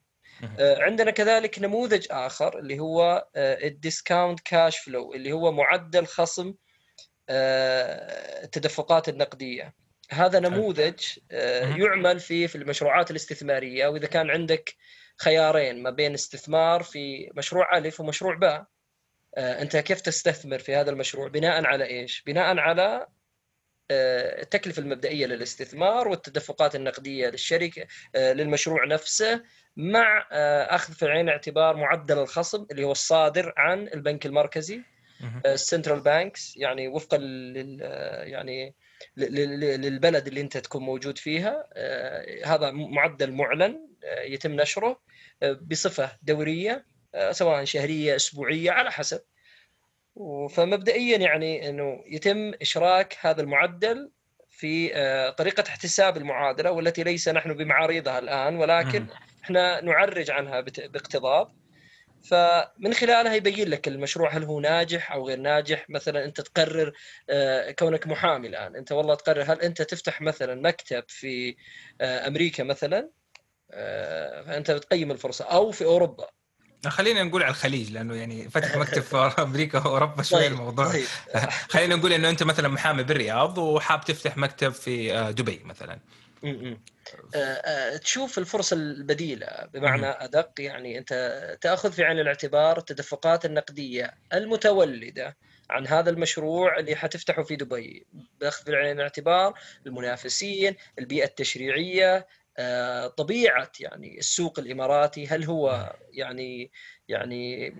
آه، 0.58 0.82
عندنا 0.82 1.10
كذلك 1.10 1.58
نموذج 1.58 2.06
آخر 2.10 2.58
اللي 2.58 2.78
هو 2.78 3.28
ال 3.36 3.48
discount 3.48 4.40
cash 4.40 4.78
flow 4.78 5.14
اللي 5.14 5.32
هو 5.32 5.52
معدل 5.52 6.06
خصم 6.06 6.54
آه، 7.28 8.44
التدفقات 8.44 9.08
النقدية. 9.08 9.74
هذا 10.10 10.40
نموذج 10.40 11.00
آه، 11.30 11.76
يعمل 11.76 12.20
فيه 12.20 12.46
في 12.46 12.56
المشروعات 12.56 13.10
الاستثمارية 13.10 13.86
وإذا 13.86 14.06
كان 14.06 14.30
عندك 14.30 14.74
خيارين 15.18 15.82
ما 15.82 15.90
بين 15.90 16.14
استثمار 16.14 16.82
في 16.82 17.30
مشروع 17.36 17.78
ألف 17.78 18.00
ومشروع 18.00 18.34
باء 18.34 18.66
أنت 19.36 19.76
كيف 19.76 20.00
تستثمر 20.00 20.58
في 20.58 20.76
هذا 20.76 20.90
المشروع 20.90 21.28
بناء 21.28 21.64
على 21.64 21.84
إيش؟ 21.84 22.22
بناء 22.26 22.58
على 22.58 23.06
آه، 23.90 24.42
التكلفة 24.42 24.80
المبدئية 24.82 25.26
للاستثمار 25.26 26.08
والتدفقات 26.08 26.74
النقدية 26.74 27.28
للشركة 27.28 27.86
آه، 28.16 28.32
للمشروع 28.32 28.86
نفسه 28.86 29.42
مع 29.76 30.26
أخذ 30.70 30.92
في 30.92 31.06
عين 31.06 31.28
الاعتبار 31.28 31.76
معدل 31.76 32.18
الخصم 32.18 32.66
اللي 32.70 32.84
هو 32.84 32.92
الصادر 32.92 33.52
عن 33.56 33.88
البنك 33.88 34.26
المركزي 34.26 34.80
ال 35.46 35.53
central 35.53 36.00
banks 36.00 36.56
يعني 36.56 36.88
وفقا 36.88 37.18
لل 37.18 37.80
يعني 38.26 38.74
للبلد 39.16 40.26
اللي 40.26 40.40
أنت 40.40 40.56
تكون 40.56 40.82
موجود 40.82 41.18
فيها 41.18 41.68
هذا 42.44 42.70
معدل 42.70 43.32
معلن 43.32 43.88
يتم 44.24 44.52
نشره 44.52 45.00
بصفة 45.42 46.18
دورية 46.22 46.86
سواء 47.30 47.64
شهرية 47.64 48.16
أسبوعية 48.16 48.70
على 48.70 48.92
حسب. 48.92 49.20
فمبدئيا 50.50 51.18
يعني 51.18 51.68
إنه 51.68 52.04
يتم 52.06 52.52
إشراك 52.62 53.16
هذا 53.20 53.40
المعدل 53.40 54.10
في 54.48 54.94
آه، 54.94 55.30
طريقة 55.30 55.64
احتساب 55.68 56.16
المعادلة 56.16 56.70
والتي 56.70 57.02
ليس 57.02 57.28
نحن 57.28 57.54
بمعارضها 57.54 58.18
الآن 58.18 58.56
ولكن 58.56 59.06
إحنا 59.44 59.80
نعرج 59.80 60.30
عنها 60.30 60.60
باقتضاب. 60.60 61.48
فمن 62.30 62.94
خلالها 62.94 63.34
يبين 63.34 63.68
لك 63.68 63.88
المشروع 63.88 64.30
هل 64.30 64.44
هو 64.44 64.60
ناجح 64.60 65.12
أو 65.12 65.28
غير 65.28 65.38
ناجح. 65.38 65.90
مثلا 65.90 66.24
أنت 66.24 66.40
تقرر 66.40 66.92
آه، 67.30 67.70
كونك 67.70 68.06
محامي 68.06 68.48
الآن. 68.48 68.76
أنت 68.76 68.92
والله 68.92 69.14
تقرر 69.14 69.42
هل 69.42 69.60
أنت 69.60 69.82
تفتح 69.82 70.20
مثلا 70.20 70.54
مكتب 70.54 71.04
في 71.08 71.56
آه، 72.00 72.26
أمريكا 72.26 72.64
مثلا؟ 72.64 73.10
فأنت 74.46 74.70
بتقيم 74.70 75.10
الفرصة. 75.10 75.44
أو 75.44 75.70
في 75.70 75.84
أوروبا. 75.84 76.28
خلينا 76.90 77.22
نقول 77.22 77.42
على 77.42 77.50
الخليج 77.50 77.90
لأنه 77.90 78.14
يعني 78.14 78.48
فتح 78.50 78.76
مكتب 78.82 79.02
في 79.02 79.16
أمريكا 79.38 79.78
وأوروبا 79.78 80.22
شوي 80.22 80.40
طيب. 80.40 80.52
الموضوع 80.52 80.92
طيب. 80.92 81.06
خلينا 81.72 81.96
نقول 81.96 82.12
إنه 82.12 82.30
أنت 82.30 82.42
مثلا 82.42 82.68
محامي 82.68 83.02
بالرياض 83.02 83.58
وحاب 83.58 84.04
تفتح 84.04 84.36
مكتب 84.36 84.72
في 84.72 85.14
آه، 85.14 85.30
دبي 85.30 85.60
مثلا 85.64 85.98
آه، 86.44 86.78
آه، 87.34 87.96
تشوف 87.96 88.38
الفرصة 88.38 88.76
البديلة 88.76 89.68
بمعنى 89.72 90.06
أدق 90.06 90.50
يعني 90.58 90.98
أنت 90.98 91.58
تأخذ 91.60 91.92
في 91.92 92.04
عين 92.04 92.18
الاعتبار 92.18 92.78
التدفقات 92.78 93.44
النقدية 93.44 94.14
المتولدة 94.32 95.36
عن 95.70 95.86
هذا 95.86 96.10
المشروع 96.10 96.78
اللي 96.78 96.96
حتفتحه 96.96 97.42
في 97.42 97.56
دبي 97.56 98.06
بأخذ 98.40 98.64
في 98.64 98.76
عين 98.76 98.96
الاعتبار 98.96 99.54
المنافسين 99.86 100.76
البيئة 100.98 101.24
التشريعية 101.24 102.16
آه، 102.16 102.26
طبيعة 103.16 103.70
يعني 103.80 104.18
السوق 104.18 104.58
الإماراتي. 104.58 105.26
هل 105.26 105.44
هو 105.44 105.92
يعني 106.12 106.70
يعني 107.08 107.74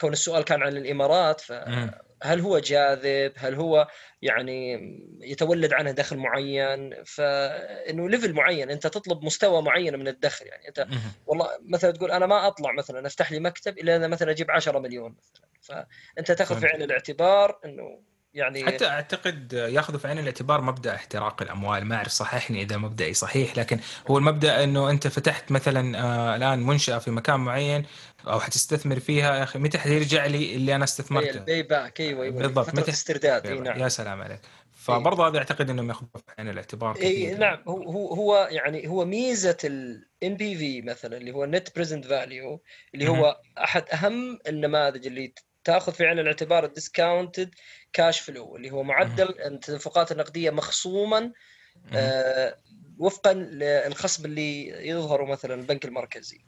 كون 0.00 0.12
السؤال 0.12 0.44
كان 0.44 0.62
عن 0.62 0.76
الإمارات 0.76 1.40
فهل 1.40 2.40
هو 2.40 2.58
جاذب؟ 2.58 3.32
هل 3.36 3.54
هو 3.54 3.88
يعني 4.22 4.80
يتولد 5.20 5.72
عنه 5.72 5.90
دخل 5.90 6.16
معين؟ 6.16 7.04
فانه 7.04 8.08
ليفل 8.08 8.32
معين 8.32 8.70
أنت 8.70 8.86
تطلب 8.86 9.24
مستوى 9.24 9.62
معين 9.62 9.98
من 9.98 10.08
الدخل. 10.08 10.46
يعني 10.46 10.68
أنت 10.68 10.86
والله 11.26 11.48
مثلا 11.62 11.90
تقول 11.90 12.10
أنا 12.10 12.26
ما 12.26 12.46
أطلع 12.46 12.72
مثلا 12.72 13.06
أفتح 13.06 13.32
لي 13.32 13.40
مكتب 13.40 13.78
إلا 13.78 13.96
أنا 13.96 14.06
مثلا 14.06 14.30
أجيب 14.30 14.50
10 14.50 14.78
مليون 14.78 15.16
مثلا. 15.18 15.46
فانت 15.60 16.32
تأخذ 16.32 16.60
في 16.60 16.66
عين 16.66 16.82
الاعتبار 16.82 17.60
إنه 17.64 18.02
يعني 18.36 18.66
حتى 18.66 18.86
أعتقد 18.86 19.52
ياخذوا 19.52 19.98
في 19.98 20.08
عين 20.08 20.18
الاعتبار 20.18 20.60
مبدأ 20.60 20.94
احتراق 20.94 21.42
الأموال. 21.42 21.84
ما 21.84 21.96
أعرف 21.96 22.08
صححني 22.08 22.62
إذا 22.62 22.76
مبدئي 22.76 23.14
صحيح 23.14 23.58
لكن 23.58 23.78
هو 24.10 24.18
المبدأ 24.18 24.64
إنه 24.64 24.90
أنت 24.90 25.08
فتحت 25.08 25.52
مثلا 25.52 25.98
آه 25.98 26.36
الآن 26.36 26.66
منشأة 26.66 26.98
في 26.98 27.10
مكان 27.10 27.40
معين 27.40 27.86
أو 28.26 28.40
حتستثمر 28.40 29.00
فيها. 29.00 29.36
يا 29.36 29.42
أخي 29.42 29.58
متى 29.58 29.78
حيرجع 29.78 30.26
لي 30.26 30.54
اللي 30.54 30.74
أنا 30.74 30.84
استثمرته؟ 30.84 31.38
ال 31.38 31.62
payback 31.62 32.00
أيوه 32.00 32.22
أيوه. 32.22 32.34
بالضبط. 32.34 32.74
متى؟ 32.74 32.90
استرداد. 32.90 33.46
إي 33.46 33.58
نعم. 33.58 33.78
يا 33.78 33.88
سلام 33.88 34.22
عليك. 34.22 34.40
فبرضه 34.72 35.28
هذا 35.28 35.38
اعتقد 35.38 35.70
إنهم 35.70 35.88
ياخذوا 35.88 36.08
في 36.14 36.32
عين 36.38 36.48
الاعتبار 36.48 36.96
إي 36.96 37.34
نعم. 37.34 37.58
هو 37.68 38.14
هو 38.14 38.48
يعني 38.50 38.88
هو 38.88 39.04
ميزة 39.04 39.56
ال 39.64 40.34
NPV 40.34 40.82
مثلا 40.82 41.16
اللي 41.16 41.30
هو 41.30 41.44
ال 41.44 41.51
net 41.51 41.74
present 41.76 42.04
value 42.06 42.62
اللي 42.94 43.08
هو 43.08 43.40
أحد 43.58 43.84
أهم 43.92 44.38
النماذج 44.48 45.06
اللي 45.06 45.34
تاخذ 45.66 45.92
في 45.92 46.06
عين 46.06 46.18
الاعتبار 46.18 46.64
ال 46.64 46.72
discounted 46.72 47.54
cash 47.92 48.20
flow 48.20 48.56
اللي 48.56 48.70
هو 48.70 48.82
معدل 48.82 49.34
التدفقات 49.40 50.12
النقدية 50.12 50.50
مخصوما 50.50 51.32
آه 51.94 52.58
وفقا 52.98 53.32
للخصم 53.34 54.24
اللي 54.24 54.68
يظهره 54.88 55.24
مثلا 55.24 55.54
البنك 55.54 55.84
المركزي. 55.84 56.44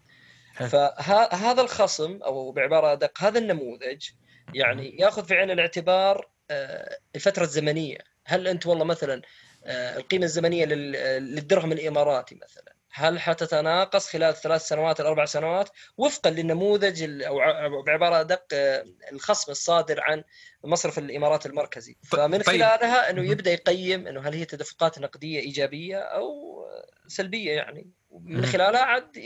فهذا 0.55 1.63
الخصم 1.63 2.23
أو 2.23 2.53
بعبارة 2.53 2.93
أدق 2.93 3.23
هذا 3.23 3.39
النموذج 3.39 4.09
يعني 4.55 4.97
ياخذ 4.99 5.25
في 5.25 5.35
عين 5.35 5.51
الاعتبار 5.51 6.31
آه 6.51 6.99
الفترة 7.15 7.43
الزمنية. 7.43 7.99
هل 8.25 8.49
أنت 8.49 8.67
والله 8.67 8.85
مثلا 8.85 9.23
آه 9.65 9.97
القيمة 9.97 10.25
الزمنية 10.25 10.65
للدرهم 10.65 11.73
الإماراتي 11.73 12.35
مثلا 12.43 12.78
هل 12.91 13.21
حتتناقص 13.21 14.09
خلال 14.09 14.35
ثلاث 14.35 14.63
سنوات 14.63 15.01
الاربع 15.01 15.25
سنوات؟ 15.25 15.71
وفقا 15.97 16.31
للنموذج 16.31 17.23
أو 17.23 17.39
بعبارة 17.83 18.21
ادق 18.21 18.45
آه، 18.53 18.85
الخصم 19.13 19.53
الصادر 19.53 20.01
عن 20.01 20.25
مصرف 20.65 20.99
الإمارات 20.99 21.47
المركزي. 21.47 21.97
فمن 22.05 22.43
طيب. 22.43 22.63
خلالها 22.63 23.11
إنه 23.11 23.31
يبدأ 23.31 23.53
يقيم 23.53 24.07
إنه 24.07 24.21
هل 24.21 24.35
هي 24.35 24.45
تدفقات 24.45 24.99
نقدية 24.99 25.41
إيجابية 25.41 25.97
أو 25.97 26.59
سلبية 27.07 27.53
يعني. 27.53 27.91
من 28.11 28.47
خلالها 28.47 28.81
عاد 28.81 29.23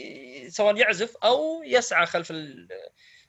سواء 0.49 0.77
يعزف 0.77 1.17
أو 1.17 1.63
يسعى 1.65 2.07
خلف 2.07 2.33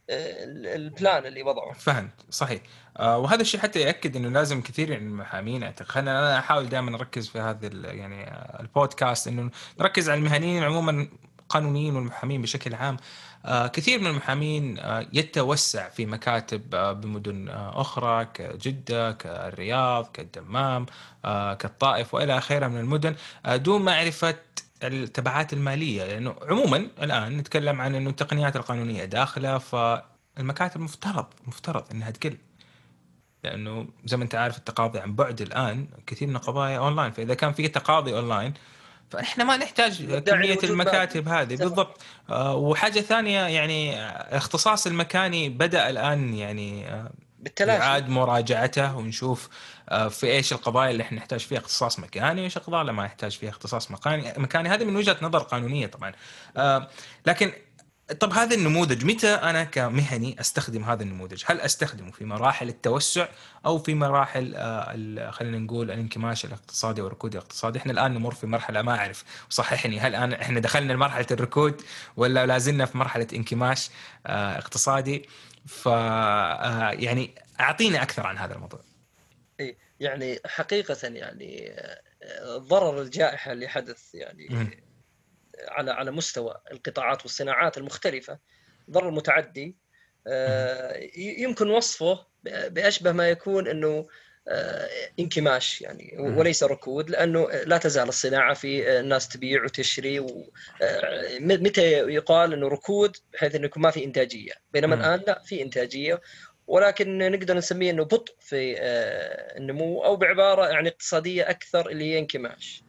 البلان 0.09 1.25
اللي 1.25 1.43
وضعه. 1.43 1.73
فهمت 1.73 2.11
صحيح. 2.29 2.61
آه 2.97 3.17
وهذا 3.17 3.41
الشيء 3.41 3.59
حتى 3.59 3.79
يأكد 3.81 4.15
إنه 4.15 4.29
لازم 4.29 4.61
كثير 4.61 4.89
من 4.89 5.07
المحامين 5.07 5.63
اعتقد 5.63 5.87
خلينا 5.87 6.19
أنا 6.19 6.39
أحاول 6.39 6.69
دائما 6.69 6.91
نركز 6.91 7.27
في 7.27 7.39
هذا 7.39 7.67
يعني 7.91 8.31
البودكاست 8.59 9.27
إنه 9.27 9.51
نركز 9.79 10.09
على 10.09 10.17
المهنيين 10.17 10.63
عموما 10.63 11.07
القانونيين 11.43 11.95
والمحامين 11.95 12.41
بشكل 12.41 12.75
عام. 12.75 12.97
آه 13.45 13.67
كثير 13.67 13.99
من 13.99 14.07
المحامين 14.07 14.79
آه 14.79 15.05
يتوسع 15.13 15.89
في 15.89 16.05
مكاتب 16.05 16.75
آه 16.75 16.91
بمدن 16.93 17.49
آه 17.49 17.81
أخرى 17.81 18.25
كجدة 18.25 19.11
كالرياض 19.11 20.07
كالدمام 20.13 20.85
آه 21.25 21.53
كالطائف 21.53 22.13
وإلى 22.13 22.37
آخره 22.37 22.67
من 22.67 22.79
المدن. 22.79 23.15
آه 23.45 23.55
دون 23.55 23.81
معرفة 23.81 24.35
التبعات 24.87 25.53
المالية 25.53 26.03
لأنه 26.03 26.35
عموما 26.49 26.77
الآن 27.01 27.37
نتكلم 27.37 27.81
عن 27.81 27.95
إنه 27.95 28.09
التقنيات 28.09 28.55
القانونية 28.55 29.05
داخلة 29.05 29.57
فالمكاتب 29.57 30.81
مفترض 30.81 31.25
مفترض 31.47 31.83
إنها 31.91 32.11
تقل. 32.11 32.37
لأنه 33.43 33.87
زي 34.05 34.17
ما 34.17 34.23
أنت 34.23 34.35
عارف 34.35 34.57
التقاضي 34.57 34.99
عن 34.99 35.15
بعد 35.15 35.41
الآن 35.41 35.87
كثير 36.07 36.27
من 36.27 36.35
القضايا 36.35 36.77
أونلاين 36.77 37.11
فإذا 37.11 37.33
كان 37.33 37.53
في 37.53 37.67
تقاضي 37.67 38.13
أونلاين 38.13 38.53
فإحنا 39.09 39.43
ما 39.43 39.57
نحتاج 39.57 40.19
كمية 40.19 40.59
المكاتب 40.63 41.27
هذه. 41.27 41.55
بالضبط. 41.55 42.01
آه 42.29 42.55
وحاجة 42.55 42.99
ثانية 42.99 43.39
يعني 43.39 44.05
الاختصاص 44.07 44.87
المكاني 44.87 45.49
بدأ 45.49 45.89
الآن 45.89 46.33
يعني 46.33 46.87
آه 46.87 47.11
بالتلاشي. 47.43 47.83
يعاد 47.83 48.09
مراجعته 48.09 48.97
ونشوف 48.97 49.49
آه، 49.89 50.07
في 50.07 50.31
إيش 50.31 50.53
القضايا 50.53 50.91
اللي 50.91 51.03
إحنا 51.03 51.17
نحتاج 51.17 51.39
فيها 51.39 51.59
اختصاص 51.59 51.99
مكاني 51.99 52.41
وإيش 52.41 52.57
القضايا 52.57 52.81
اللي 52.81 52.93
ما 52.93 53.03
نحتاج 53.05 53.31
فيها 53.37 53.49
اختصاص 53.49 53.91
مكاني 53.91 54.33
مكاني. 54.37 54.69
هذه 54.69 54.83
من 54.83 54.95
وجهة 54.95 55.17
نظر 55.21 55.39
قانونية 55.39 55.87
طبعا. 55.87 56.11
آه، 56.57 56.87
لكن 57.25 57.51
طب 58.19 58.33
هذا 58.33 58.55
النموذج 58.55 59.05
متى 59.05 59.33
أنا 59.33 59.63
كمهني 59.63 60.39
أستخدم 60.39 60.83
هذا 60.83 61.03
النموذج؟ 61.03 61.43
هل 61.45 61.61
أستخدمه 61.61 62.11
في 62.11 62.25
مراحل 62.25 62.69
التوسع 62.69 63.27
أو 63.65 63.77
في 63.77 63.93
مراحل 63.93 64.53
آه، 64.55 65.31
خلينا 65.31 65.57
نقول 65.57 65.91
الانكماش 65.91 66.45
الاقتصادي 66.45 67.01
والركود 67.01 67.35
الاقتصادي؟ 67.35 67.79
إحنا 67.79 67.91
الآن 67.91 68.13
نمر 68.13 68.33
في 68.33 68.47
مرحلة 68.47 68.81
ما 68.81 68.95
أعرف 68.95 69.23
صححني 69.49 69.99
هل 69.99 70.15
الان 70.15 70.33
إحنا 70.33 70.59
دخلنا 70.59 70.93
لمرحلة 70.93 71.27
الركود 71.31 71.81
ولا 72.17 72.45
لازلنا 72.45 72.85
في 72.85 72.97
مرحلة 72.97 73.27
انكماش 73.33 73.89
اقتصادي؟ 74.25 75.29
ف 75.65 75.85
يعني 75.85 77.35
أعطيني 77.59 78.01
أكثر 78.01 78.27
عن 78.27 78.37
هذا 78.37 78.55
الموضوع. 78.55 78.79
اي 79.59 79.77
يعني 79.99 80.39
حقيقة 80.45 81.07
يعني 81.07 81.69
آه، 81.69 82.57
ضرر 82.57 83.01
الجائحة 83.01 83.51
اللي 83.51 83.67
حدث 83.67 84.15
يعني 84.15 84.47
م. 84.49 84.69
على 85.67 85.91
على 85.91 86.11
مستوى 86.11 86.61
القطاعات 86.71 87.21
والصناعات 87.21 87.77
المختلفة 87.77 88.39
ضرر 88.89 89.11
متعدي. 89.11 89.75
آه، 90.27 91.09
يمكن 91.17 91.69
وصفه 91.69 92.25
بأشبه 92.43 93.11
ما 93.11 93.29
يكون 93.29 93.67
إنه 93.67 94.07
آه، 94.47 94.89
انكماش 95.19 95.81
يعني 95.81 96.15
وليس 96.19 96.63
ركود 96.63 97.09
لأنه 97.09 97.49
لا 97.49 97.77
تزال 97.77 98.07
الصناعة 98.07 98.53
في 98.53 98.99
الناس 98.99 99.27
تبيع 99.29 99.63
وتشري 99.63 100.19
متى 101.39 101.91
يقال 101.91 102.53
إنه 102.53 102.67
ركود؟ 102.67 103.17
بحيث 103.33 103.55
إنه 103.55 103.65
يكون 103.65 103.83
ما 103.83 103.91
في 103.91 104.03
إنتاجية. 104.03 104.51
بينما 104.73 104.95
الآن 104.95 105.23
لا 105.27 105.41
في 105.45 105.61
إنتاجية. 105.61 106.21
ولكن 106.67 107.17
نقدر 107.17 107.57
نسميه 107.57 107.91
إنه 107.91 108.03
بطء 108.03 108.35
في 108.39 108.75
آه، 108.79 109.57
النمو 109.57 110.05
أو 110.05 110.15
بعبارة 110.15 110.67
يعني 110.67 110.89
اقتصادية 110.89 111.49
أكثر 111.49 111.89
اللي 111.89 112.05
هي 112.13 112.19
انكماش. 112.19 112.83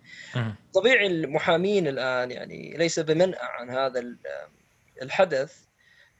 طبيعي 0.75 1.07
المحامين 1.07 1.88
الآن 1.88 2.31
يعني 2.31 2.75
ليس 2.77 3.01
بمنأى 3.01 3.38
عن 3.42 3.70
هذا 3.70 4.16
الحدث. 5.03 5.64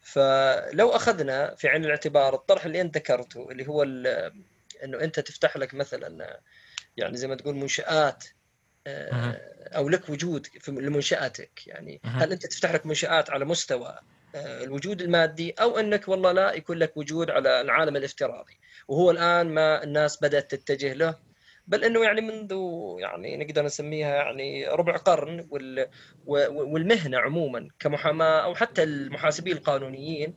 فلو 0.03 0.91
أخذنا 0.91 1.55
في 1.55 1.69
عين 1.69 1.85
الاعتبار 1.85 2.35
الطرح 2.35 2.65
اللي 2.65 2.81
أنت 2.81 2.97
ذكرته 2.97 3.51
اللي 3.51 3.69
هو 3.69 3.83
إنه 4.85 5.01
أنت 5.01 5.21
تفتح 5.21 5.57
لك 5.57 5.75
مثلا 5.75 6.41
يعني 6.97 7.17
زي 7.17 7.29
ما 7.29 7.35
تقول 7.35 7.55
منشآت 7.55 8.25
آه، 8.87 9.41
أو 9.77 9.89
لك 9.89 10.09
وجود 10.09 10.47
في 10.47 10.71
لمنشآتك. 10.71 11.67
يعني 11.67 12.01
هل 12.05 12.33
أنت 12.33 12.47
تفتح 12.47 12.75
لك 12.75 12.87
منشآت 12.87 13.31
على 13.31 13.45
مستوى 13.45 13.99
آه، 14.35 14.65
الوجود 14.65 15.03
المادي 15.03 15.51
أو 15.51 15.79
أنك 15.79 16.09
والله 16.09 16.33
لا 16.33 16.53
يكون 16.53 16.77
لك 16.79 16.97
وجود 16.97 17.31
على 17.31 17.61
العالم 17.61 17.97
الافتراضي؟ 17.97 18.59
وهو 18.89 19.11
الآن 19.11 19.47
ما 19.47 19.83
الناس 19.85 20.23
بدأت 20.23 20.55
تتجه 20.55 20.93
له؟ 20.93 21.15
بل 21.67 21.85
إنه 21.85 22.05
يعني 22.05 22.21
منذ 22.21 22.55
يعني 22.99 23.37
نقدر 23.37 23.65
نسميها 23.65 24.15
يعني 24.15 24.67
ربع 24.69 24.97
قرن 24.97 25.49
والمهنة 26.27 27.19
عموما 27.19 27.69
كمحاماة 27.79 28.45
أو 28.45 28.55
حتى 28.55 28.83
المحاسبين 28.83 29.57
القانونيين 29.57 30.35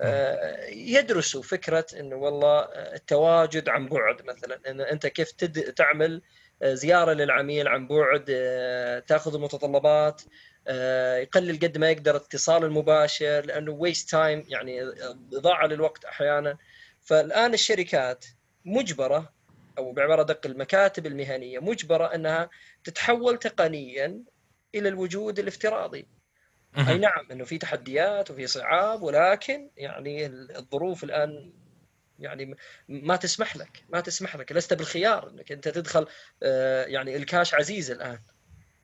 آه، 0.00 0.66
يدرسوا 0.66 1.42
فكرة 1.42 1.86
إنه 2.00 2.16
والله 2.16 2.60
التواجد 2.74 3.68
عن 3.68 3.88
بعد 3.88 4.22
مثلا 4.22 4.60
إن 4.68 4.80
أنت 4.80 5.06
كيف 5.06 5.30
تد... 5.30 5.72
تعمل 5.72 6.22
زيارة 6.64 7.12
للعميل 7.12 7.68
عن 7.68 7.88
بعد 7.88 8.24
تأخذ 9.06 9.34
المتطلبات 9.34 10.22
يقلل 11.22 11.58
قد 11.58 11.78
ما 11.78 11.90
يقدر 11.90 12.16
الاتصال 12.16 12.64
المباشر 12.64 13.46
لأنه 13.46 13.72
ويست 13.72 14.10
تايم 14.10 14.44
يعني 14.48 14.80
إضاعة 15.32 15.66
للوقت 15.66 16.04
أحيانا. 16.04 16.58
فالآن 17.02 17.54
الشركات 17.54 18.24
مجبرة 18.64 19.35
أو 19.78 19.92
بعبارة 19.92 20.22
دق 20.22 20.46
المكاتب 20.46 21.06
المهنية 21.06 21.58
مجبرة 21.58 22.14
أنها 22.14 22.50
تتحول 22.84 23.38
تقنيا 23.38 24.22
إلى 24.74 24.88
الوجود 24.88 25.38
الافتراضي. 25.38 26.06
أي 26.78 26.98
نعم 26.98 27.30
إنه 27.32 27.44
في 27.44 27.58
تحديات 27.58 28.30
وفي 28.30 28.46
صعاب 28.46 29.02
ولكن 29.02 29.70
يعني 29.76 30.26
الظروف 30.26 31.04
الآن 31.04 31.52
يعني 32.18 32.56
ما 32.88 33.16
تسمح 33.16 33.56
لك 33.56 33.84
ما 33.88 34.00
تسمح 34.00 34.36
لك 34.36 34.52
لست 34.52 34.74
بالخيار 34.74 35.30
إنك 35.30 35.52
أنت 35.52 35.68
تدخل 35.68 36.06
آه، 36.42 36.84
يعني 36.84 37.16
الكاش 37.16 37.54
عزيز 37.54 37.90
الآن. 37.90 38.18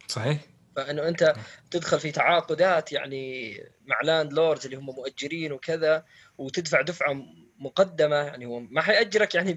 صحيح. 0.08 0.38
فإنه 0.76 1.08
أنت 1.08 1.34
تدخل 1.70 2.00
في 2.00 2.10
تعاقدات 2.10 2.92
يعني 2.92 3.56
مع 3.86 4.00
landlords 4.02 4.64
اللي 4.64 4.76
هم 4.76 4.86
مؤجرين 4.86 5.52
وكذا 5.52 6.04
وتدفع 6.38 6.80
دفعة 6.80 7.24
مقدمة 7.62 8.16
يعني 8.16 8.46
هو 8.46 8.60
ما 8.60 8.82
حيأجرك 8.82 9.34
يعني 9.34 9.56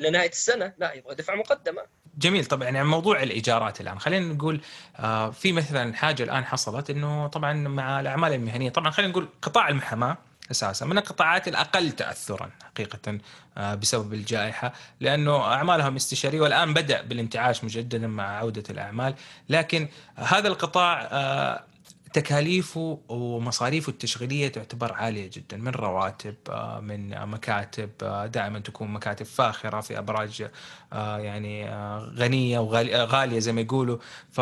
لنهاية 0.00 0.30
السنة 0.30 0.72
لا 0.78 0.92
يبغى 0.92 1.14
دفعه 1.14 1.34
مقدمة. 1.34 1.82
جميل. 2.18 2.44
طبعا 2.44 2.64
يعني 2.64 2.84
موضوع 2.84 3.22
الإيجارات 3.22 3.80
الآن 3.80 3.98
خلينا 3.98 4.34
نقول 4.34 4.60
آه 4.96 5.30
في 5.30 5.52
مثلا 5.52 5.94
حاجة 5.94 6.22
الآن 6.22 6.44
حصلت 6.44 6.90
إنه 6.90 7.26
طبعا 7.26 7.52
مع 7.52 8.00
الأعمال 8.00 8.32
المهنية 8.32 8.70
طبعا 8.70 8.90
خلينا 8.90 9.10
نقول 9.12 9.28
قطاع 9.42 9.68
المحاماة 9.68 10.16
أساسا 10.50 10.86
من 10.86 10.98
القطاعات 10.98 11.48
الأقل 11.48 11.92
تاثرا 11.92 12.50
حقيقة 12.64 13.18
آه 13.58 13.74
بسبب 13.74 14.14
الجائحة 14.14 14.72
لأنه 15.00 15.36
أعمالهم 15.42 15.96
استشارية 15.96 16.40
والآن 16.40 16.74
بدأ 16.74 17.02
بالانتعاش 17.02 17.64
مجددا 17.64 18.06
مع 18.06 18.38
عودة 18.38 18.64
الأعمال 18.70 19.14
لكن 19.48 19.88
هذا 20.16 20.48
القطاع 20.48 21.08
آه 21.12 21.64
تكاليفه 22.12 23.00
ومصاريفه 23.08 23.90
التشغيلية 23.90 24.48
تعتبر 24.48 24.92
عالية 24.92 25.30
جدا 25.32 25.56
من 25.56 25.68
رواتب 25.68 26.34
آه، 26.50 26.80
من 26.80 27.26
مكاتب 27.26 27.90
آه، 28.02 28.26
دائما 28.26 28.58
تكون 28.58 28.88
مكاتب 28.88 29.26
فاخرة 29.26 29.80
في 29.80 29.98
أبراج 29.98 30.48
آه، 30.92 31.18
يعني 31.18 31.70
غنية 32.14 32.58
وغاليه 32.58 33.38
زي 33.38 33.52
ما 33.52 33.60
يقولوا. 33.60 33.98
ف 34.30 34.40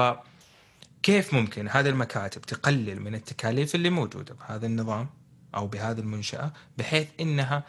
كيف 1.03 1.35
ممكن 1.35 1.69
هذه 1.69 1.89
المكاتب 1.89 2.43
تقلل 2.43 3.01
من 3.01 3.15
التكاليف 3.15 3.75
اللي 3.75 3.91
موجودة 3.91 4.35
بهذا 4.35 4.67
النظام 4.67 5.09
أو 5.55 5.67
بهذه 5.67 5.99
المنشأة 5.99 6.53
بحيث 6.79 7.09
إنها 7.21 7.65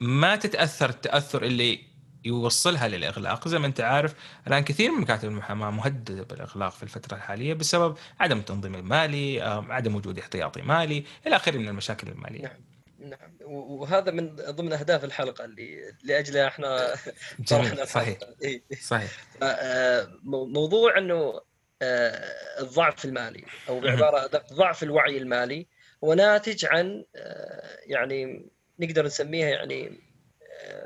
ما 0.00 0.36
تتأثر 0.36 0.90
التأثر 0.90 1.42
اللي 1.42 1.89
يوصلها 2.24 2.88
للإغلاق. 2.88 3.48
زي 3.48 3.58
ما 3.58 3.66
أنت 3.66 3.80
عارف 3.80 4.14
الآن 4.46 4.64
كثير 4.64 4.90
من 4.90 5.00
مكاتب 5.00 5.28
المحاماة 5.28 5.70
مهددة 5.70 6.22
بالإغلاق 6.22 6.72
في 6.72 6.82
الفترة 6.82 7.16
الحالية 7.16 7.54
بسبب 7.54 7.96
عدم 8.20 8.38
التنظيم 8.38 8.74
المالي 8.74 9.40
عدم 9.68 9.94
وجود 9.94 10.18
احتياطي 10.18 10.62
مالي 10.62 11.04
إلى 11.26 11.36
آخره 11.36 11.58
من 11.58 11.68
المشاكل 11.68 12.08
المالية. 12.08 12.42
نعم 12.42 12.70
نعم. 13.00 13.36
وهذا 13.42 14.10
من 14.10 14.36
ضمن 14.36 14.72
أهداف 14.72 15.04
الحلقة 15.04 15.44
اللي 15.44 15.94
لاجلها 16.04 16.48
إحنا 16.48 16.94
طرحنا 17.50 17.84
صحيح 17.84 18.18
إيه. 18.42 18.62
صحيح. 18.80 19.10
آه، 19.42 20.08
موضوع 20.24 20.98
إنه 20.98 21.40
آه، 21.82 22.60
الضعف 22.60 23.04
المالي 23.04 23.44
أو 23.68 23.80
بعبارة 23.80 24.24
ادق 24.24 24.52
ضعف 24.52 24.82
الوعي 24.82 25.18
المالي 25.18 25.66
هو 26.04 26.14
ناتج 26.14 26.64
عن 26.64 27.04
آه، 27.16 27.78
يعني 27.86 28.46
نقدر 28.80 29.06
نسميها 29.06 29.48
يعني 29.48 30.00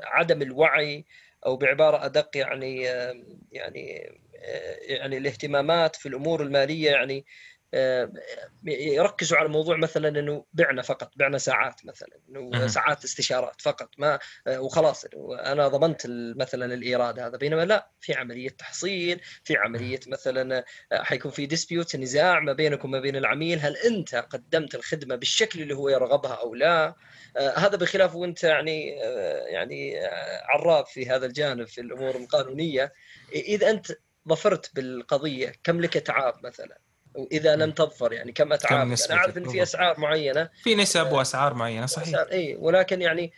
عدم 0.03 0.41
الوعي 0.41 1.05
أو 1.45 1.57
بعبارة 1.57 2.05
أدق 2.05 2.37
يعني 2.37 2.81
يعني 3.51 4.11
يعني 4.81 5.17
الاهتمامات 5.17 5.95
في 5.95 6.05
الأمور 6.05 6.41
المالية 6.41 6.91
يعني 6.91 7.25
يركزوا 8.65 9.37
على 9.37 9.49
موضوع 9.49 9.77
مثلا 9.77 10.19
إنه 10.19 10.45
بعنا 10.53 10.81
فقط 10.81 11.11
بعنا 11.15 11.37
ساعات 11.37 11.85
مثلا 11.85 12.19
إنه 12.29 12.67
ساعات 12.67 13.03
استشارات 13.03 13.61
فقط 13.61 13.89
ما 13.97 14.19
وخلاص 14.47 15.05
أنا 15.45 15.67
ضمنت 15.67 16.01
مثلا 16.35 16.73
الإيراد 16.73 17.19
هذا. 17.19 17.37
بينما 17.37 17.65
لا 17.65 17.89
في 17.99 18.13
عملية 18.13 18.49
تحصيل 18.49 19.21
في 19.43 19.57
عملية 19.57 19.99
مثلا 20.07 20.65
حيكون 20.93 21.31
في 21.31 21.45
ديسبيوت 21.45 21.95
نزاع 21.95 22.39
ما 22.39 22.53
بينك 22.53 22.85
وما 22.85 22.99
بين 22.99 23.15
العميل 23.15 23.59
هل 23.59 23.77
أنت 23.77 24.15
قدمت 24.15 24.75
الخدمة 24.75 25.15
بالشكل 25.15 25.61
اللي 25.61 25.75
هو 25.75 25.89
يرغبها 25.89 26.33
أو 26.33 26.55
لا؟ 26.55 26.95
آه، 27.37 27.59
هذا 27.59 27.77
بخلاف 27.77 28.15
وأنت 28.15 28.43
يعني 28.43 29.03
آه، 29.03 29.45
يعني 29.47 30.05
آه، 30.05 30.41
عراب 30.43 30.85
في 30.85 31.09
هذا 31.09 31.25
الجانب 31.25 31.67
في 31.67 31.81
الأمور 31.81 32.15
القانونية. 32.15 32.93
إذا 33.33 33.69
أنت 33.69 33.87
ظفرت 34.29 34.75
بالقضية 34.75 35.53
كم 35.63 35.81
لك 35.81 35.97
اتعاب 35.97 36.45
مثلا 36.45 36.77
واذا 37.15 37.55
لم 37.55 37.71
تظفر 37.71 38.13
يعني 38.13 38.31
كم 38.31 38.53
اتعاب 38.53 38.93
كم 38.93 39.03
أنا 39.09 39.19
أعرف 39.19 39.37
إن 39.37 39.49
في 39.49 39.63
أسعار 39.63 39.99
معينة. 39.99 40.49
في 40.63 40.75
نسب 40.75 41.11
وأسعار 41.11 41.53
معينة 41.53 41.85
صحيح. 41.85 42.19
اي 42.31 42.55
ولكن 42.59 43.01
يعني 43.01 43.33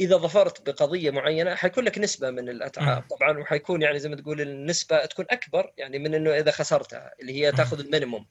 إذا 0.00 0.16
ظفرت 0.16 0.70
بقضية 0.70 1.10
معينة 1.10 1.54
حيكون 1.54 1.84
لك 1.84 1.98
نسبة 1.98 2.30
من 2.30 2.48
الأتعاب. 2.48 3.04
طبعا 3.10 3.38
وحيكون 3.38 3.82
يعني 3.82 3.98
زي 3.98 4.08
ما 4.08 4.16
تقول 4.16 4.40
النسبة 4.40 5.06
تكون 5.06 5.24
أكبر 5.30 5.72
يعني 5.76 5.98
من 5.98 6.14
إنه 6.14 6.36
إذا 6.36 6.50
خسرتها 6.50 7.14
اللي 7.20 7.32
هي 7.32 7.52
تأخذ 7.52 7.80
المينيموم 7.80 8.26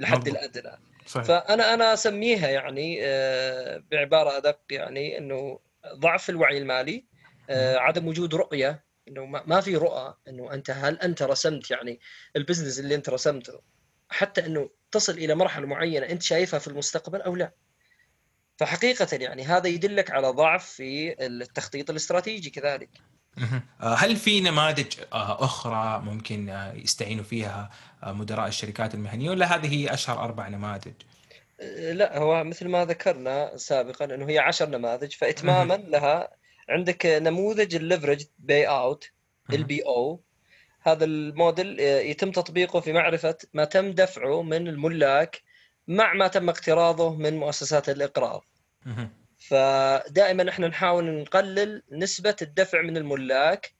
الحد 0.00 0.28
الأدنى. 0.28 0.78
صحيح. 1.06 1.26
فأنا 1.26 1.74
أنا 1.74 1.94
أسميها 1.94 2.48
يعني 2.48 2.98
آه، 3.02 3.82
بعبارة 3.90 4.36
أدق 4.36 4.60
يعني 4.70 5.18
إنه 5.18 5.58
ضعف 5.94 6.30
الوعي 6.30 6.58
المالي 6.58 7.04
آه، 7.50 7.76
عدم 7.76 8.08
وجود 8.08 8.34
رؤية 8.34 8.84
إنه 9.08 9.26
ما 9.26 9.60
في 9.60 9.76
رؤى 9.76 10.14
إنه 10.28 10.52
أنت 10.52 10.70
هل 10.70 11.00
أنت 11.00 11.22
رسمت 11.22 11.70
يعني 11.70 12.00
البزنس 12.36 12.78
اللي 12.78 12.94
أنت 12.94 13.08
رسمته؟ 13.08 13.60
حتى 14.14 14.46
إنه 14.46 14.70
تصل 14.92 15.12
إلى 15.12 15.34
مرحلة 15.34 15.66
معينة 15.66 16.06
أنت 16.06 16.22
شايفها 16.22 16.58
في 16.58 16.68
المستقبل 16.68 17.22
أو 17.22 17.36
لا. 17.36 17.52
فحقيقة 18.56 19.16
يعني 19.16 19.44
هذا 19.44 19.68
يدلك 19.68 20.10
على 20.10 20.28
ضعف 20.28 20.66
في 20.66 21.24
التخطيط 21.26 21.90
الاستراتيجي 21.90 22.50
كذلك. 22.50 22.90
آه، 23.80 23.94
هل 23.94 24.16
في 24.16 24.40
نماذج 24.40 24.92
أخرى 25.12 26.02
ممكن 26.04 26.70
يستعينوا 26.74 27.24
فيها 27.24 27.70
مدراء 28.06 28.48
الشركات 28.48 28.94
المهنية 28.94 29.30
ولا 29.30 29.56
هذه 29.56 29.74
هي 29.74 29.94
أشهر 29.94 30.24
أربع 30.24 30.48
نماذج؟ 30.48 30.94
لا 31.92 32.18
هو 32.18 32.44
مثل 32.44 32.68
ما 32.68 32.84
ذكرنا 32.84 33.56
سابقا 33.56 34.04
إنه 34.04 34.28
هي 34.28 34.38
عشر 34.38 34.68
نماذج 34.68 35.12
فاتماما 35.12 35.74
لها 35.74 36.30
عندك 36.68 37.06
نموذج 37.06 37.74
ال 37.74 38.24
leverage 38.38 38.68
buyout 38.68 39.10
ال 39.52 39.80
LBO 39.82 40.20
هذا 40.84 41.04
الموديل 41.04 41.80
يتم 41.80 42.30
تطبيقه 42.30 42.80
في 42.80 42.92
معرفة 42.92 43.36
ما 43.54 43.64
تم 43.64 43.92
دفعه 43.92 44.42
من 44.42 44.68
الملاك 44.68 45.42
مع 45.88 46.12
ما 46.14 46.28
تم 46.28 46.48
اقتراضه 46.48 47.16
من 47.16 47.36
مؤسسات 47.36 47.88
الإقراض. 47.88 48.44
فدائما 49.38 50.48
إحنا 50.50 50.68
نحاول 50.68 51.20
نقلل 51.20 51.82
نسبة 51.92 52.36
الدفع 52.42 52.82
من 52.82 52.96
الملاك 52.96 53.72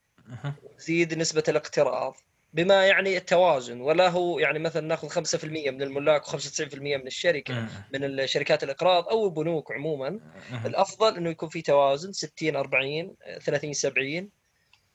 نزيد 0.78 1.18
نسبة 1.18 1.42
الاقتراض 1.48 2.16
بما 2.52 2.86
يعني 2.86 3.16
التوازن 3.16 3.80
ولا 3.80 4.08
هو 4.08 4.38
يعني 4.38 4.58
مثلا 4.58 4.86
ناخذ 4.86 5.08
5% 5.40 5.44
من 5.44 5.82
الملاك 5.82 6.24
و95% 6.24 6.74
من 6.74 7.06
الشركة 7.06 7.68
من 7.94 8.04
الشركات 8.04 8.64
الإقراض 8.64 9.08
أو 9.08 9.26
البنوك 9.26 9.72
عموما. 9.72 10.20
الأفضل 10.66 11.16
إنه 11.16 11.30
يكون 11.30 11.48
في 11.48 11.62
توازن 11.62 12.12
60 12.12 12.56
40 12.56 13.14
30 13.40 13.72
70 13.72 14.28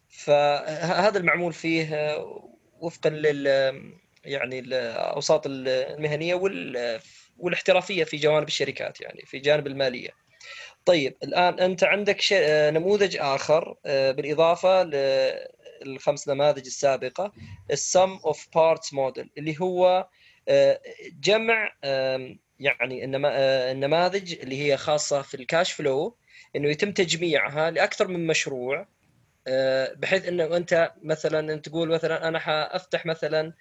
فهذا 0.10 1.18
المعمول 1.18 1.54
فيه 1.54 2.18
وفقا 2.80 3.10
لل 3.10 3.48
يعني 4.26 4.60
الأوساط 4.60 5.44
المهنية 5.46 6.36
والاحترافية 7.38 8.04
في 8.04 8.18
جوانب 8.18 8.48
الشركات 8.48 9.02
يعني 9.02 9.22
في 9.26 9.40
جانب 9.40 9.68
المالية. 9.68 10.10
طيب 10.86 11.18
الآن 11.24 11.60
أنت 11.60 11.84
عندك 11.84 12.18
نموذج 12.74 13.18
آخر 13.20 13.76
آه، 13.86 14.12
بالإضافة 14.12 14.90
الخمس 15.86 16.28
نماذج 16.28 16.66
السابقة 16.66 17.32
ال 17.72 17.84
sum 17.84 18.20
of 18.26 18.48
parts 18.56 18.94
model 18.94 19.30
اللي 19.38 19.56
هو 19.62 20.08
آه، 20.48 20.82
جمع 21.20 21.74
يعني 22.60 23.18
آه، 23.26 23.72
النماذج 23.72 24.40
اللي 24.40 24.62
هي 24.62 24.78
خاصة 24.78 25.22
في 25.22 25.34
الكاش 25.34 25.72
فلو 25.72 26.16
إنه 26.56 26.70
يتم 26.70 26.92
تجميعها 26.92 27.72
لأكثر 27.72 28.08
من 28.08 28.28
مشروع 28.28 28.80
آه، 28.80 28.88
بحيث 29.96 30.28
إنه 30.28 30.58
أنت 30.58 30.92
مثلا 31.04 31.54
أنت 31.54 31.70
تقول 31.70 31.90
مثلا 31.90 32.28
أنا 32.28 32.40
حأفتح 32.40 33.06
مثلا 33.06 33.54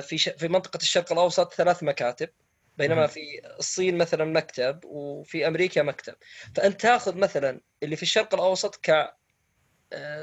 في 0.00 0.18
في 0.18 0.48
منطقة 0.48 0.76
الشرق 0.76 1.12
الأوسط 1.12 1.54
ثلاث 1.54 1.82
مكاتب 1.82 2.28
بينما 2.76 3.06
في 3.06 3.20
الصين 3.58 3.98
مثلا 3.98 4.24
مكتب 4.24 4.80
وفي 4.84 5.46
أمريكا 5.46 5.82
مكتب. 5.82 6.14
فأنت 6.56 6.80
تأخذ 6.80 7.16
مثلا 7.16 7.60
اللي 7.82 7.96
في 7.96 8.02
الشرق 8.02 8.34
الأوسط 8.34 8.76
ك 8.76 9.14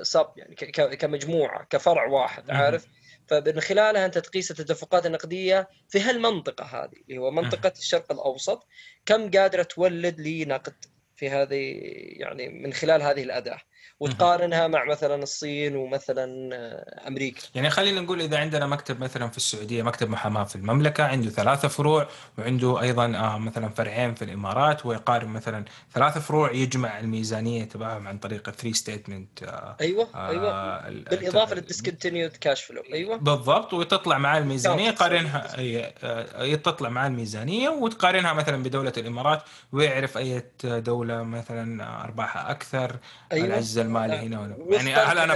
سب 0.02 0.28
يعني 0.38 0.56
كمجموعة 0.96 1.67
كفرع 1.70 2.06
واحد 2.06 2.52
عارف؟ 2.52 2.88
فمن 3.28 3.60
خلالها 3.60 4.06
أنت 4.06 4.17
تقيس 4.17 4.52
التدفقات 4.52 5.06
النقدية 5.06 5.70
في 5.89 6.00
هالمنطقة 6.00 6.65
هذه 6.65 7.02
اللي 7.10 7.22
هو 7.22 7.32
منطقة 7.32 7.74
الشرق 7.78 8.12
الأوسط 8.12 8.67
كم 9.06 9.32
قادرة 9.32 9.63
تولد 9.63 10.20
لي 10.20 10.46
نقد 10.46 10.86
في 11.15 11.30
هذه 11.30 11.80
يعني 12.20 12.50
من 12.50 12.74
خلال 12.74 13.02
هذه 13.02 13.24
الأداة؟ 13.24 13.60
وتقارنها 14.00 14.67
مع 14.67 14.86
مثلا 14.86 15.24
الصين 15.24 15.76
ومثلا 15.76 16.56
آه، 16.56 17.08
أمريكا. 17.08 17.41
يعني 17.56 17.70
خلينا 17.70 18.02
نقول 18.02 18.22
إذا 18.22 18.38
عندنا 18.38 18.67
مكتب 18.67 19.00
مثلا 19.00 19.30
في 19.30 19.38
السعودية 19.38 19.84
مكتب 19.84 20.10
محاماة 20.10 20.44
في 20.44 20.56
المملكة 20.56 21.04
عنده 21.04 21.30
ثلاثة 21.30 21.67
فروع 21.67 22.08
وعنده 22.38 22.82
أيضا 22.82 23.06
آه، 23.06 23.38
مثلا 23.38 23.70
فرعين 23.70 24.13
في 24.13 24.22
الإمارات 24.22 24.86
ويقارن 24.86 25.28
مثلا 25.28 25.65
ثلاثة 25.94 26.20
فروع 26.20 26.52
يجمع 26.52 27.00
الميزانية 27.00 27.63
تبعهم 27.63 28.08
عن 28.08 28.17
طريق 28.17 28.50
3 28.50 28.72
ستيتمنت 28.74 29.44
أيوه 29.82 30.08
أيوه. 30.15 30.89
بالإضافة 30.89 31.56
لل 31.56 31.68
discounted 31.68 32.32
cash 32.32 32.63
flow 32.63 32.84
أيوه. 32.94 33.17
بالضبط 33.17 33.74
وتطلع 33.74 34.17
مع 34.17 34.38
الميزانية 34.38 34.88
يقارنها 34.88 35.48
آه، 35.58 36.56
تطلع 36.56 36.89
مع 36.89 37.08
الميزانية 37.08 37.70
وتقارنها 37.70 38.34
مثلا 38.34 38.63
بدولة 38.63 38.94
الإمارات 38.98 39.44
ويعرف 39.72 40.17
اي 40.17 40.44
دولة 40.63 41.24
مثلا 41.24 42.04
أرباحها 42.04 42.52
أكثر 42.52 43.00
أيوة. 43.32 43.46
العجز 43.77 43.77
المالي 43.77 44.13
هنا 44.13 44.41
ولا؟ 44.41 44.75
يعني 44.75 44.93
هل 44.93 45.17
أنا 45.17 45.36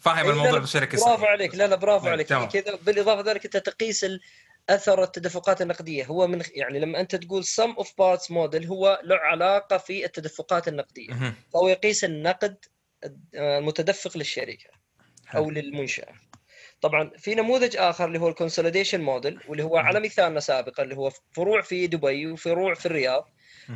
فاهم 0.00 0.30
الموضوع 0.30 0.58
بشكل 0.58 0.98
صحيح 0.98 1.10
برافو 1.10 1.26
عليك. 1.26 1.54
لا 1.54 1.66
لا 1.66 1.76
برافو 1.76 2.08
عليك. 2.08 2.26
كذا 2.26 2.78
بالإضافة 2.82 3.30
ذلك 3.30 3.44
أنت 3.44 3.56
تقيس 3.56 4.06
أثر 4.70 5.02
التدفقات 5.02 5.62
النقدية. 5.62 6.04
هو 6.04 6.26
من 6.26 6.42
يعني 6.54 6.78
لما 6.80 7.00
أنت 7.00 7.16
تقول 7.16 7.44
sum 7.44 7.82
of 7.82 7.86
parts 7.86 8.30
model 8.30 8.66
هو 8.66 9.00
له 9.04 9.16
علاقة 9.16 9.78
في 9.78 10.04
التدفقات 10.04 10.68
النقدية. 10.68 11.34
فهو 11.52 11.68
يقيس 11.68 12.04
النقد 12.04 12.56
المتدفق 13.34 14.16
للشركة 14.16 14.70
أو 15.34 15.50
للمنشأة. 15.50 16.14
طبعا 16.80 17.10
في 17.18 17.34
نموذج 17.34 17.76
آخر 17.76 18.04
اللي 18.04 18.20
هو 18.20 18.28
ال 18.28 18.33
consolidation 18.33 19.00
model 19.00 19.40
واللي 19.48 19.62
هو 19.62 19.76
على 19.76 20.00
مثالنا 20.00 20.40
سابقا 20.40 20.82
اللي 20.82 20.96
هو 20.96 21.10
فروع 21.32 21.60
في 21.60 21.86
دبي 21.86 22.26
وفروع 22.26 22.74
في 22.74 22.86
الرياض. 22.86 23.28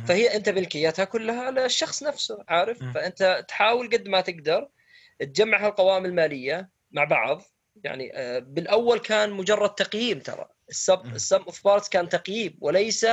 فهي 0.07 0.35
أنت 0.35 0.49
ملكيتها 0.49 1.05
كلها 1.05 1.51
للشخص 1.51 2.03
نفسه 2.03 2.43
عارف؟ 2.47 2.83
فأنت 2.93 3.45
تحاول 3.47 3.89
قد 3.89 4.07
ما 4.07 4.21
تقدر 4.21 4.69
تجمع 5.19 5.65
هالقوائم 5.65 6.05
المالية 6.05 6.69
مع 6.91 7.03
بعض. 7.03 7.41
يعني 7.83 8.11
آه، 8.17 8.39
بالأول 8.39 8.99
كان 8.99 9.29
مجرد 9.29 9.75
تقييم 9.75 10.19
ترى. 10.19 10.47
السب 10.69 11.05
ال 11.05 11.14
sum 11.14 11.41
of 11.41 11.63
parts 11.63 11.89
كان 11.89 12.09
تقييم 12.09 12.57
وليس 12.61 13.05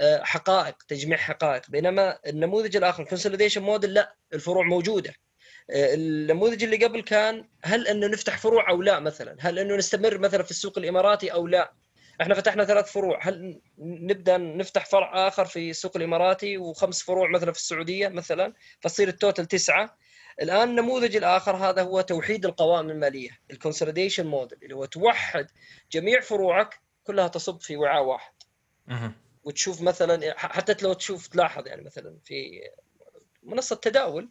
آه، 0.00 0.22
حقائق 0.22 0.76
تجميع 0.88 1.18
حقائق. 1.18 1.70
بينما 1.70 2.18
النموذج 2.26 2.76
الآخر 2.76 3.02
ال 3.02 3.06
consolidation 3.06 3.62
model 3.62 3.94
لا 3.94 4.16
الفروع 4.32 4.64
موجودة. 4.64 5.14
آه، 5.70 5.94
النموذج 5.94 6.64
اللي 6.64 6.84
قبل 6.84 7.02
كان 7.02 7.48
هل 7.64 7.88
أنه 7.88 8.06
نفتح 8.06 8.38
فروع 8.38 8.70
أو 8.70 8.82
لا 8.82 9.00
مثلا؟ 9.00 9.36
هل 9.40 9.58
أنه 9.58 9.76
نستمر 9.76 10.18
مثلا 10.18 10.42
في 10.42 10.50
السوق 10.50 10.78
الإماراتي 10.78 11.32
أو 11.32 11.46
لا؟ 11.46 11.72
إحنا 12.20 12.34
فتحنا 12.34 12.64
ثلاث 12.64 12.92
فروع. 12.92 13.18
هل 13.22 13.60
نبدأ 13.78 14.36
نفتح 14.36 14.86
فرع 14.86 15.28
آخر 15.28 15.44
في 15.44 15.70
السوق 15.70 15.96
الإماراتي 15.96 16.58
وخمس 16.58 17.02
فروع 17.02 17.30
مثلا 17.30 17.52
في 17.52 17.58
السعودية 17.58 18.08
مثلا؟ 18.08 18.54
فتصير 18.80 19.08
ال 19.08 19.14
total 19.14 19.46
تسعة. 19.46 19.96
الآن 20.42 20.68
النموذج 20.68 21.16
الآخر 21.16 21.56
هذا 21.56 21.82
هو 21.82 22.00
توحيد 22.00 22.44
القوائم 22.46 22.90
المالية 22.90 23.30
ال 23.50 23.55
consolidation 23.55 24.26
model 24.26 24.58
اللي 24.62 24.74
هو 24.74 24.84
توحد 24.84 25.46
جميع 25.92 26.20
فروعك 26.20 26.80
كلها 27.04 27.28
تصب 27.28 27.60
في 27.60 27.76
وعاء 27.76 28.04
واحد. 28.04 28.32
وتشوف 29.44 29.82
مثلا 29.82 30.34
حتى 30.36 30.84
لو 30.84 30.92
تشوف 30.92 31.26
تلاحظ 31.26 31.66
يعني 31.66 31.82
مثلا 31.82 32.16
في 32.24 32.60
منصة 33.42 33.76
تداول 33.76 34.28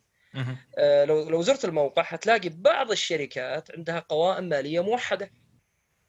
آه 0.77 1.05
لو 1.05 1.29
لو 1.29 1.41
زرت 1.41 1.65
الموقع 1.65 2.03
حتلاقي 2.03 2.49
بعض 2.49 2.91
الشركات 2.91 3.71
عندها 3.71 3.99
قوائم 3.99 4.43
مالية 4.43 4.83
موحدة. 4.83 5.31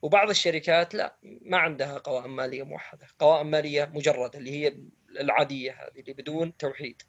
وبعض 0.02 0.30
الشركات 0.30 0.94
لا 0.94 1.16
ما 1.22 1.58
عندها 1.58 1.98
قوائم 1.98 2.36
مالية 2.36 2.62
موحدة 2.62 3.06
قوائم 3.18 3.50
مالية 3.50 3.90
مجردة 3.94 4.38
اللي 4.38 4.50
هي 4.50 4.76
العادية 5.20 5.72
هذه 5.72 6.00
اللي 6.00 6.12
بدون 6.12 6.56
توحيد. 6.56 7.02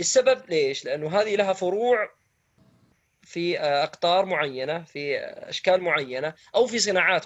السبب 0.00 0.50
ليش؟ 0.50 0.84
لأنه 0.84 1.20
هذه 1.20 1.36
لها 1.36 1.52
فروع 1.52 2.10
في 3.22 3.60
أقطار 3.60 4.24
معينة 4.24 4.82
في 4.82 5.18
أشكال 5.18 5.80
معينة 5.80 6.34
أو 6.54 6.66
في 6.66 6.78
صناعات 6.78 7.24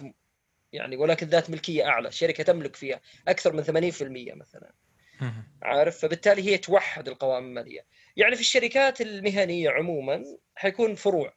يعني 0.73 0.97
ولكن 0.97 1.27
ذات 1.27 1.51
ملكية 1.51 1.87
أعلى 1.87 2.13
شركة 2.13 2.45
تملك 2.45 2.77
فيها 2.77 3.01
أكثر 3.29 3.53
من 3.53 3.65
80% 3.65 4.35
مثلا. 4.37 4.73
عارف؟ 5.63 5.99
فبالتالي 5.99 6.43
هي 6.43 6.59
توحد 6.59 7.09
القوائم 7.09 7.45
المالية. 7.45 7.87
يعني 8.17 8.35
في 8.35 8.41
الشركات 8.41 9.01
المهنية 9.01 9.71
عموما 9.71 10.25
حيكون 10.55 10.95
فروع 10.95 11.35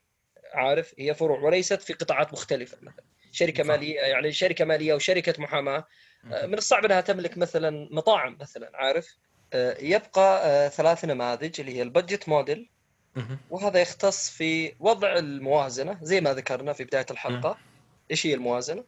عارف؟ 0.53 0.95
هي 0.99 1.13
فروع 1.13 1.39
وليست 1.39 1.81
في 1.81 1.93
قطاعات 1.93 2.33
مختلفة 2.33 2.77
مثلا. 2.81 3.05
شركة 3.35 3.63
صح. 3.63 3.69
مالية 3.69 3.99
يعني 3.99 4.31
شركة 4.31 4.65
مالية 4.65 4.93
أو 4.93 4.99
شركه 4.99 5.33
محاماه 5.41 5.85
من 6.23 6.53
الصعب 6.53 6.85
إنها 6.85 7.01
تملك 7.01 7.37
مثلا 7.37 7.89
مطاعم 7.91 8.37
مثلا 8.41 8.71
عارف 8.73 9.17
آه، 9.53 9.77
يبقى 9.79 10.41
آه، 10.45 10.67
ثلاث 10.67 11.05
نماذج 11.05 11.59
اللي 11.59 11.75
هي 11.77 11.81
البادجت 11.81 12.29
موديل 12.29 12.69
وهذا 13.49 13.81
يختص 13.81 14.29
في 14.29 14.75
وضع 14.79 15.13
الموازنة 15.13 15.97
زي 16.01 16.21
ما 16.21 16.33
ذكرنا 16.33 16.73
في 16.73 16.83
بداية 16.83 17.05
الحلقة 17.11 17.57
إيش 18.11 18.27
هي 18.27 18.33
الموازنة؟ 18.33 18.83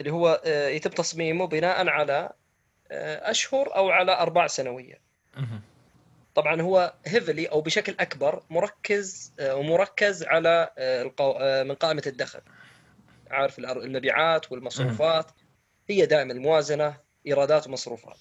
اللي 0.00 0.12
هو 0.12 0.42
آه، 0.44 0.68
يتم 0.68 0.90
تصميمه 0.90 1.46
بناء 1.46 1.88
على 1.88 2.30
أشهر 2.90 3.76
أو 3.76 3.90
على 3.90 4.12
أرباع 4.12 4.46
سنوية. 4.46 5.00
طبعا 6.34 6.62
هو 6.62 6.94
heavily 7.06 7.46
أو 7.46 7.60
بشكل 7.60 7.96
أكبر 8.00 8.42
مركز 8.50 9.32
ومركز 9.40 10.22
على 10.22 10.70
من 11.66 11.74
قائمة 11.74 12.02
الدخل. 12.06 12.40
عارف 13.34 13.58
المبيعات 13.58 14.52
والمصروفات 14.52 15.30
هي 15.88 16.06
دائما 16.06 16.32
الموازنه 16.32 16.96
إيرادات 17.26 17.66
ومصروفات. 17.66 18.18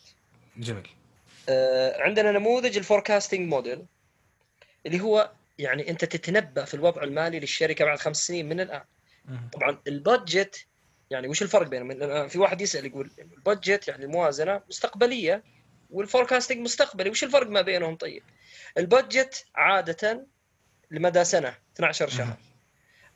جميل. 0.58 0.90
آه، 1.50 2.02
عندنا 2.02 2.32
نموذج 2.32 2.78
ال 2.78 2.84
forecasting 2.84 3.50
model 3.50 3.86
اللي 4.86 5.02
هو 5.02 5.32
يعني 5.60 5.90
أنت 5.90 6.06
تتنبأ 6.06 6.66
في 6.66 6.74
الوضع 6.74 7.04
المالي 7.04 7.40
للشركة 7.40 7.86
بعد 7.86 8.00
خمس 8.00 8.28
سنين 8.28 8.50
من 8.50 8.60
الآن 8.60 8.84
طبعا 9.54 9.78
ال 9.88 9.99
budget 9.99 10.66
يعني 11.10 11.28
وش 11.28 11.42
الفرق 11.42 11.68
بينهم؟ 11.68 12.28
في 12.28 12.40
واحد 12.40 12.62
يسأل 12.62 12.86
يقول 12.86 13.12
ال 13.20 13.30
budget 13.30 13.88
يعني 13.88 14.06
الموازنه 14.06 14.62
مستقبلية 14.70 15.44
وال 15.90 16.00
forecasting 16.00 16.58
مستقبلي 16.58 17.10
وش 17.10 17.24
الفرق 17.24 17.48
ما 17.48 17.62
بينهم 17.62 17.96
طيب؟ 17.96 18.24
ال 18.78 18.88
budget 18.88 19.46
عادة 19.56 20.28
لمدى 20.92 21.24
سنة 21.24 21.58
12 21.76 22.10
شهر 22.10 22.38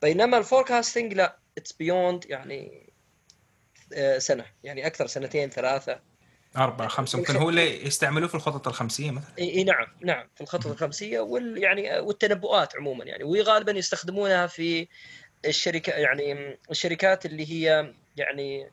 بينما 0.02 0.38
ال 0.38 0.44
forecasting 0.44 1.14
لا 1.14 1.38
it's 1.58 1.72
beyond 1.72 2.26
يعني 2.30 2.90
آه، 3.94 4.18
سنة. 4.18 4.46
يعني 4.64 4.88
أكثر 4.88 5.08
سنتين 5.08 5.50
ثلاثة. 5.50 6.00
أربعة 6.58 6.88
خمسة. 6.88 7.20
ممكن 7.20 7.36
هو 7.36 7.50
اللي 7.50 7.86
يستعملوه 7.86 8.28
في 8.28 8.36
الخطط 8.36 8.68
الخمسية 8.68 9.12
مثلا. 9.12 9.32
إي 9.40 9.64
نعم 9.64 9.88
نعم 10.02 10.28
في 10.36 10.42
الخطط 10.42 10.68
الخمسية 10.68 11.20
وال 11.20 11.58
يعني 11.58 12.00
والتنبؤات 12.00 12.76
عموما. 12.76 13.06
يعني 13.06 13.24
وغالبا 13.24 13.72
يستخدمونها 13.72 14.48
في 14.48 14.88
الشركة 15.46 15.94
يعني 15.94 16.58
الشركات 16.72 17.26
اللي 17.26 17.52
هي 17.52 17.94
يعني 18.18 18.70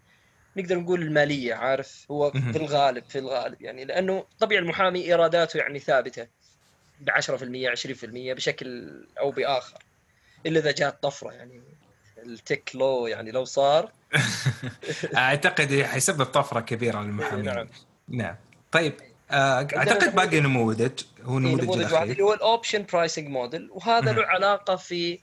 نقدر 0.57 0.79
نقول 0.79 1.03
المالية 1.03 1.55
عارف؟ 1.55 2.07
هو 2.11 2.31
في 2.31 2.57
الغالب 2.57 3.05
في 3.09 3.19
الغالب. 3.19 3.63
يعني 3.63 3.85
لأنه 3.85 4.25
طبيعي 4.41 4.63
المحامي 4.63 5.05
إيراداته 5.05 5.59
يعني 5.59 5.79
ثابتة 5.79 6.27
ب 7.01 7.11
10% 7.11 7.71
20% 7.71 8.35
بشكل 8.35 8.91
أو 9.19 9.31
بآخر 9.31 9.79
إلا 10.47 10.61
إذا 10.61 10.73
جاءت 10.73 11.03
طفرة 11.03 11.33
يعني. 11.33 11.63
التك 12.27 12.71
لو 12.75 13.07
يعني 13.07 13.31
لو 13.31 13.45
صار. 13.45 13.93
أعتقد 15.17 15.83
حيسبب 15.83 16.25
طفرة 16.25 16.61
كبيرة 16.61 17.03
للمحامين. 17.03 17.45
نعم. 17.45 17.69
نعم. 18.09 18.37
طيب 18.73 18.95
آه، 19.31 19.69
أعتقد 19.77 20.15
باقي 20.15 20.41
نموذج. 20.41 21.01
هو 21.23 21.39
نموذج, 21.39 21.63
نموذج 21.63 21.93
واحد 21.93 22.11
اللي 22.11 22.23
هو 22.23 22.35
ال 22.35 22.42
option 22.42 22.87
pricing 22.93 23.29
model 23.29 23.71
وهذا 23.71 24.13
له 24.13 24.25
علاقة 24.25 24.77
في 24.77 25.19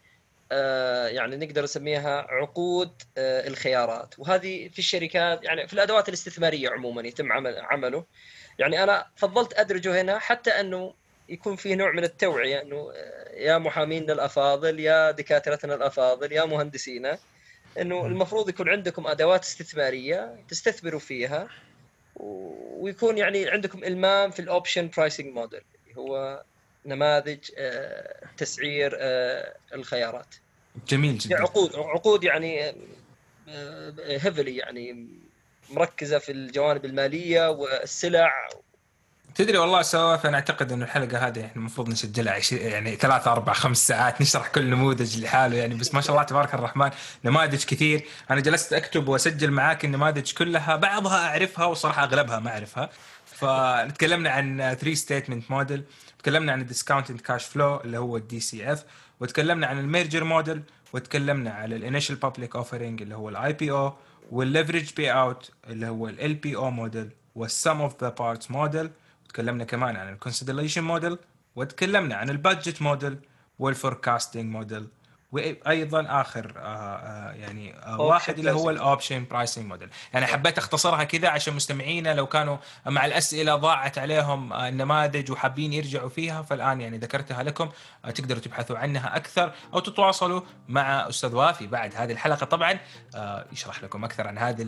آه 0.51 1.07
يعني 1.07 1.37
نقدر 1.37 1.63
نسميها 1.63 2.27
عقود 2.29 2.91
آه 3.17 3.47
الخيارات. 3.47 4.15
وهذه 4.17 4.69
في 4.69 4.79
الشركات 4.79 5.43
يعني 5.43 5.67
في 5.67 5.73
الأدوات 5.73 6.09
الاستثمارية 6.09 6.69
عموما 6.69 7.07
يتم 7.07 7.31
عمل 7.31 7.59
عمله. 7.59 8.05
يعني 8.59 8.83
أنا 8.83 9.07
فضلت 9.15 9.53
أدرجه 9.53 10.01
هنا 10.01 10.19
حتى 10.19 10.49
أنه 10.49 10.93
يكون 11.29 11.55
في 11.55 11.75
نوع 11.75 11.91
من 11.91 12.03
التوعية 12.03 12.61
إنه 12.61 12.91
آه، 12.95 13.35
يا 13.35 13.57
محامينا 13.57 14.13
الأفاضل 14.13 14.79
يا 14.79 15.11
دكاترتنا 15.11 15.75
الأفاضل 15.75 16.31
يا 16.31 16.45
مهندسينا 16.45 17.19
إنه 17.79 18.05
المفروض 18.05 18.49
يكون 18.49 18.69
عندكم 18.69 19.07
أدوات 19.07 19.43
استثمارية 19.43 20.35
تستثمروا 20.49 20.99
فيها 20.99 21.47
ويكون 22.15 23.17
يعني 23.17 23.49
عندكم 23.49 23.83
إلمام 23.83 24.31
في 24.31 24.39
ال 24.39 24.46
option 24.46 24.89
pricing 24.97 25.33
model 25.33 25.61
هو 25.97 26.43
نماذج 26.85 27.39
آه، 27.57 28.25
تسعير 28.37 28.97
آه، 28.99 29.55
الخيارات. 29.73 30.35
جميل 30.87 31.17
جدا. 31.17 31.41
عقود 31.41 31.75
عقود 31.75 32.23
يعني 32.23 32.75
heavily 34.05 34.57
يعني 34.57 35.07
مركزة 35.69 36.19
في 36.19 36.31
الجوانب 36.31 36.85
المالية 36.85 37.49
والسلع 37.49 38.49
تدري 39.35 39.57
والله 39.57 39.81
سواف 39.81 40.25
أنا 40.25 40.37
أعتقد 40.37 40.71
إنه 40.71 40.85
الحلقة 40.85 41.27
هذه 41.27 41.45
إحنا 41.45 41.55
المفروض 41.55 41.89
نسجلها 41.89 42.33
عش... 42.33 42.51
يعني 42.51 42.95
ثلاث 42.95 43.27
أربع 43.27 43.53
خمس 43.53 43.87
ساعات 43.87 44.21
نشرح 44.21 44.47
كل 44.47 44.69
نموذج 44.69 45.19
لحاله 45.19 45.57
يعني 45.57 45.75
بس 45.75 45.93
ما 45.93 46.01
شاء 46.01 46.11
الله 46.15 46.23
تبارك 46.23 46.53
الرحمن 46.53 46.89
نماذج 47.25 47.63
كثير. 47.63 48.05
أنا 48.31 48.39
جلست 48.39 48.73
أكتب 48.73 49.07
وأسجل 49.07 49.51
معاك 49.51 49.85
النماذج 49.85 50.31
كلها 50.33 50.75
بعضها 50.75 51.27
أعرفها 51.27 51.65
وصراحة 51.65 52.03
أغلبها 52.03 52.39
ما 52.39 52.49
أعرفها. 52.49 52.89
فتكلمنا 53.25 54.29
عن 54.29 54.57
3 54.57 54.93
statement 54.93 55.51
model 55.51 55.83
تكلمنا 56.19 56.51
عن 56.51 56.61
ال 56.61 56.67
discounted 56.67 57.21
cash 57.21 57.45
flow 57.45 57.81
اللي 57.81 57.97
هو 57.97 58.17
ال 58.17 58.39
DCF 58.39 58.83
وتكلمنا 59.19 59.67
عن 59.67 59.79
ال 59.79 59.85
merger 59.85 60.23
model 60.23 60.63
وتكلمنا 60.93 61.51
على 61.51 61.75
ال 61.75 61.80
initial 61.80 62.15
public 62.15 62.55
offering 62.55 63.01
اللي 63.01 63.15
هو 63.15 63.29
ال 63.29 63.53
IPO 63.53 63.93
وال 64.31 64.93
leverage 64.93 65.11
buyout 65.11 65.51
اللي 65.69 65.87
هو 65.87 66.07
ال 66.07 66.33
LBO 66.35 66.55
model 66.55 67.09
وال 67.35 67.54
sum 67.54 67.81
of 67.81 68.03
the 68.03 68.09
parts 68.09 68.51
model 68.51 68.89
تكلمنا 69.33 69.63
كمان 69.63 69.95
عن 69.95 70.13
ال 70.13 70.18
consolidation 70.18 70.83
model 70.83 71.17
وتكلمنا 71.55 72.15
عن 72.15 72.29
ال 72.29 72.37
budget 72.37 72.81
model 72.81 73.17
وال 73.59 73.72
forecasting 73.72 74.45
model 74.45 74.87
وأيضا 75.31 76.21
آخر 76.21 76.53
آه 76.57 76.61
آه 76.61 77.31
يعني 77.31 77.75
آه 77.85 78.01
واحد 78.01 78.39
اللي 78.39 78.51
هو 78.51 78.69
ال 78.69 78.77
option 78.77 79.25
pricing 79.31 79.65
model 79.65 79.89
يعني 80.13 80.25
حبيت 80.25 80.57
أختصرها 80.57 81.03
كذا 81.03 81.29
عشان 81.29 81.53
مستمعينا 81.53 82.13
لو 82.13 82.27
كانوا 82.27 82.57
مع 82.85 83.05
الأسئلة 83.05 83.55
ضاعت 83.55 83.97
عليهم 83.97 84.53
آه 84.53 84.67
النماذج 84.69 85.31
وحابين 85.31 85.73
يرجعوا 85.73 86.09
فيها 86.09 86.41
فالآن 86.41 86.81
يعني 86.81 86.97
ذكرتها 86.97 87.43
لكم 87.43 87.69
آه 88.05 88.09
تقدروا 88.11 88.41
تبحثوا 88.41 88.77
عنها 88.77 89.15
أكثر 89.15 89.51
أو 89.73 89.79
تتواصلوا 89.79 90.41
مع 90.67 91.09
أستاذ 91.09 91.35
وافي 91.35 91.67
بعد 91.67 91.95
هذه 91.95 92.11
الحلقة. 92.11 92.45
طبعا 92.45 92.79
آه 93.15 93.45
يشرح 93.51 93.83
لكم 93.83 94.03
أكثر 94.03 94.27
عن 94.27 94.37
هذه 94.37 94.65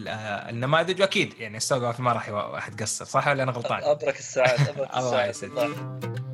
النماذج. 0.49 1.01
وأكيد 1.01 1.33
يعني 1.39 1.57
أستاذ 1.57 1.77
وافي 1.77 2.01
ما 2.01 2.11
راح 2.13 2.67
يقصر 2.67 3.05
صح 3.05 3.27
ولا 3.27 3.43
أنا 3.43 3.51
غلطان؟ 3.51 3.83
ابرك 3.83 4.19
الساعات 4.19 4.69
ابرك 4.69 4.89
الساعات. 4.97 5.07
الله 5.07 5.25
يسعدك. 5.25 6.32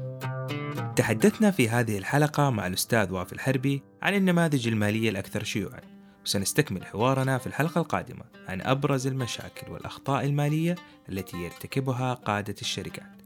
تحدثنا 0.79 1.51
في 1.51 1.69
هذه 1.69 1.97
الحلقة 1.97 2.49
مع 2.49 2.67
الأستاذ 2.67 3.11
وافي 3.11 3.33
الحربي 3.33 3.83
عن 4.01 4.15
النماذج 4.15 4.67
المالية 4.67 5.09
الأكثر 5.09 5.43
شيوعا. 5.43 5.81
وسنستكمل 6.25 6.85
حوارنا 6.85 7.37
في 7.37 7.47
الحلقة 7.47 7.81
القادمة 7.81 8.23
عن 8.47 8.61
أبرز 8.61 9.07
المشاكل 9.07 9.71
والأخطاء 9.71 10.25
المالية 10.25 10.75
التي 11.09 11.37
يرتكبها 11.37 12.13
قادة 12.13 12.55
الشركات. 12.61 13.21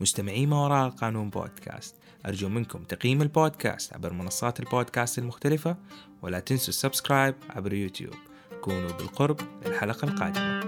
مستمعي 0.00 0.46
ما 0.46 0.56
وراء 0.56 0.86
القانون 0.86 1.30
بودكاست 1.30 1.96
أرجو 2.26 2.48
منكم 2.48 2.84
تقييم 2.84 3.22
البودكاست 3.22 3.94
عبر 3.94 4.12
منصات 4.12 4.60
البودكاست 4.60 5.18
المختلفة 5.18 5.76
ولا 6.22 6.40
تنسوا 6.40 6.68
ال 6.68 6.75
subscribe 6.75 7.34
عبر 7.50 7.72
يوتيوب. 7.72 8.14
كونوا 8.60 8.92
بالقرب 8.92 9.40
للحلقة 9.66 10.08
القادمة. 10.08 10.60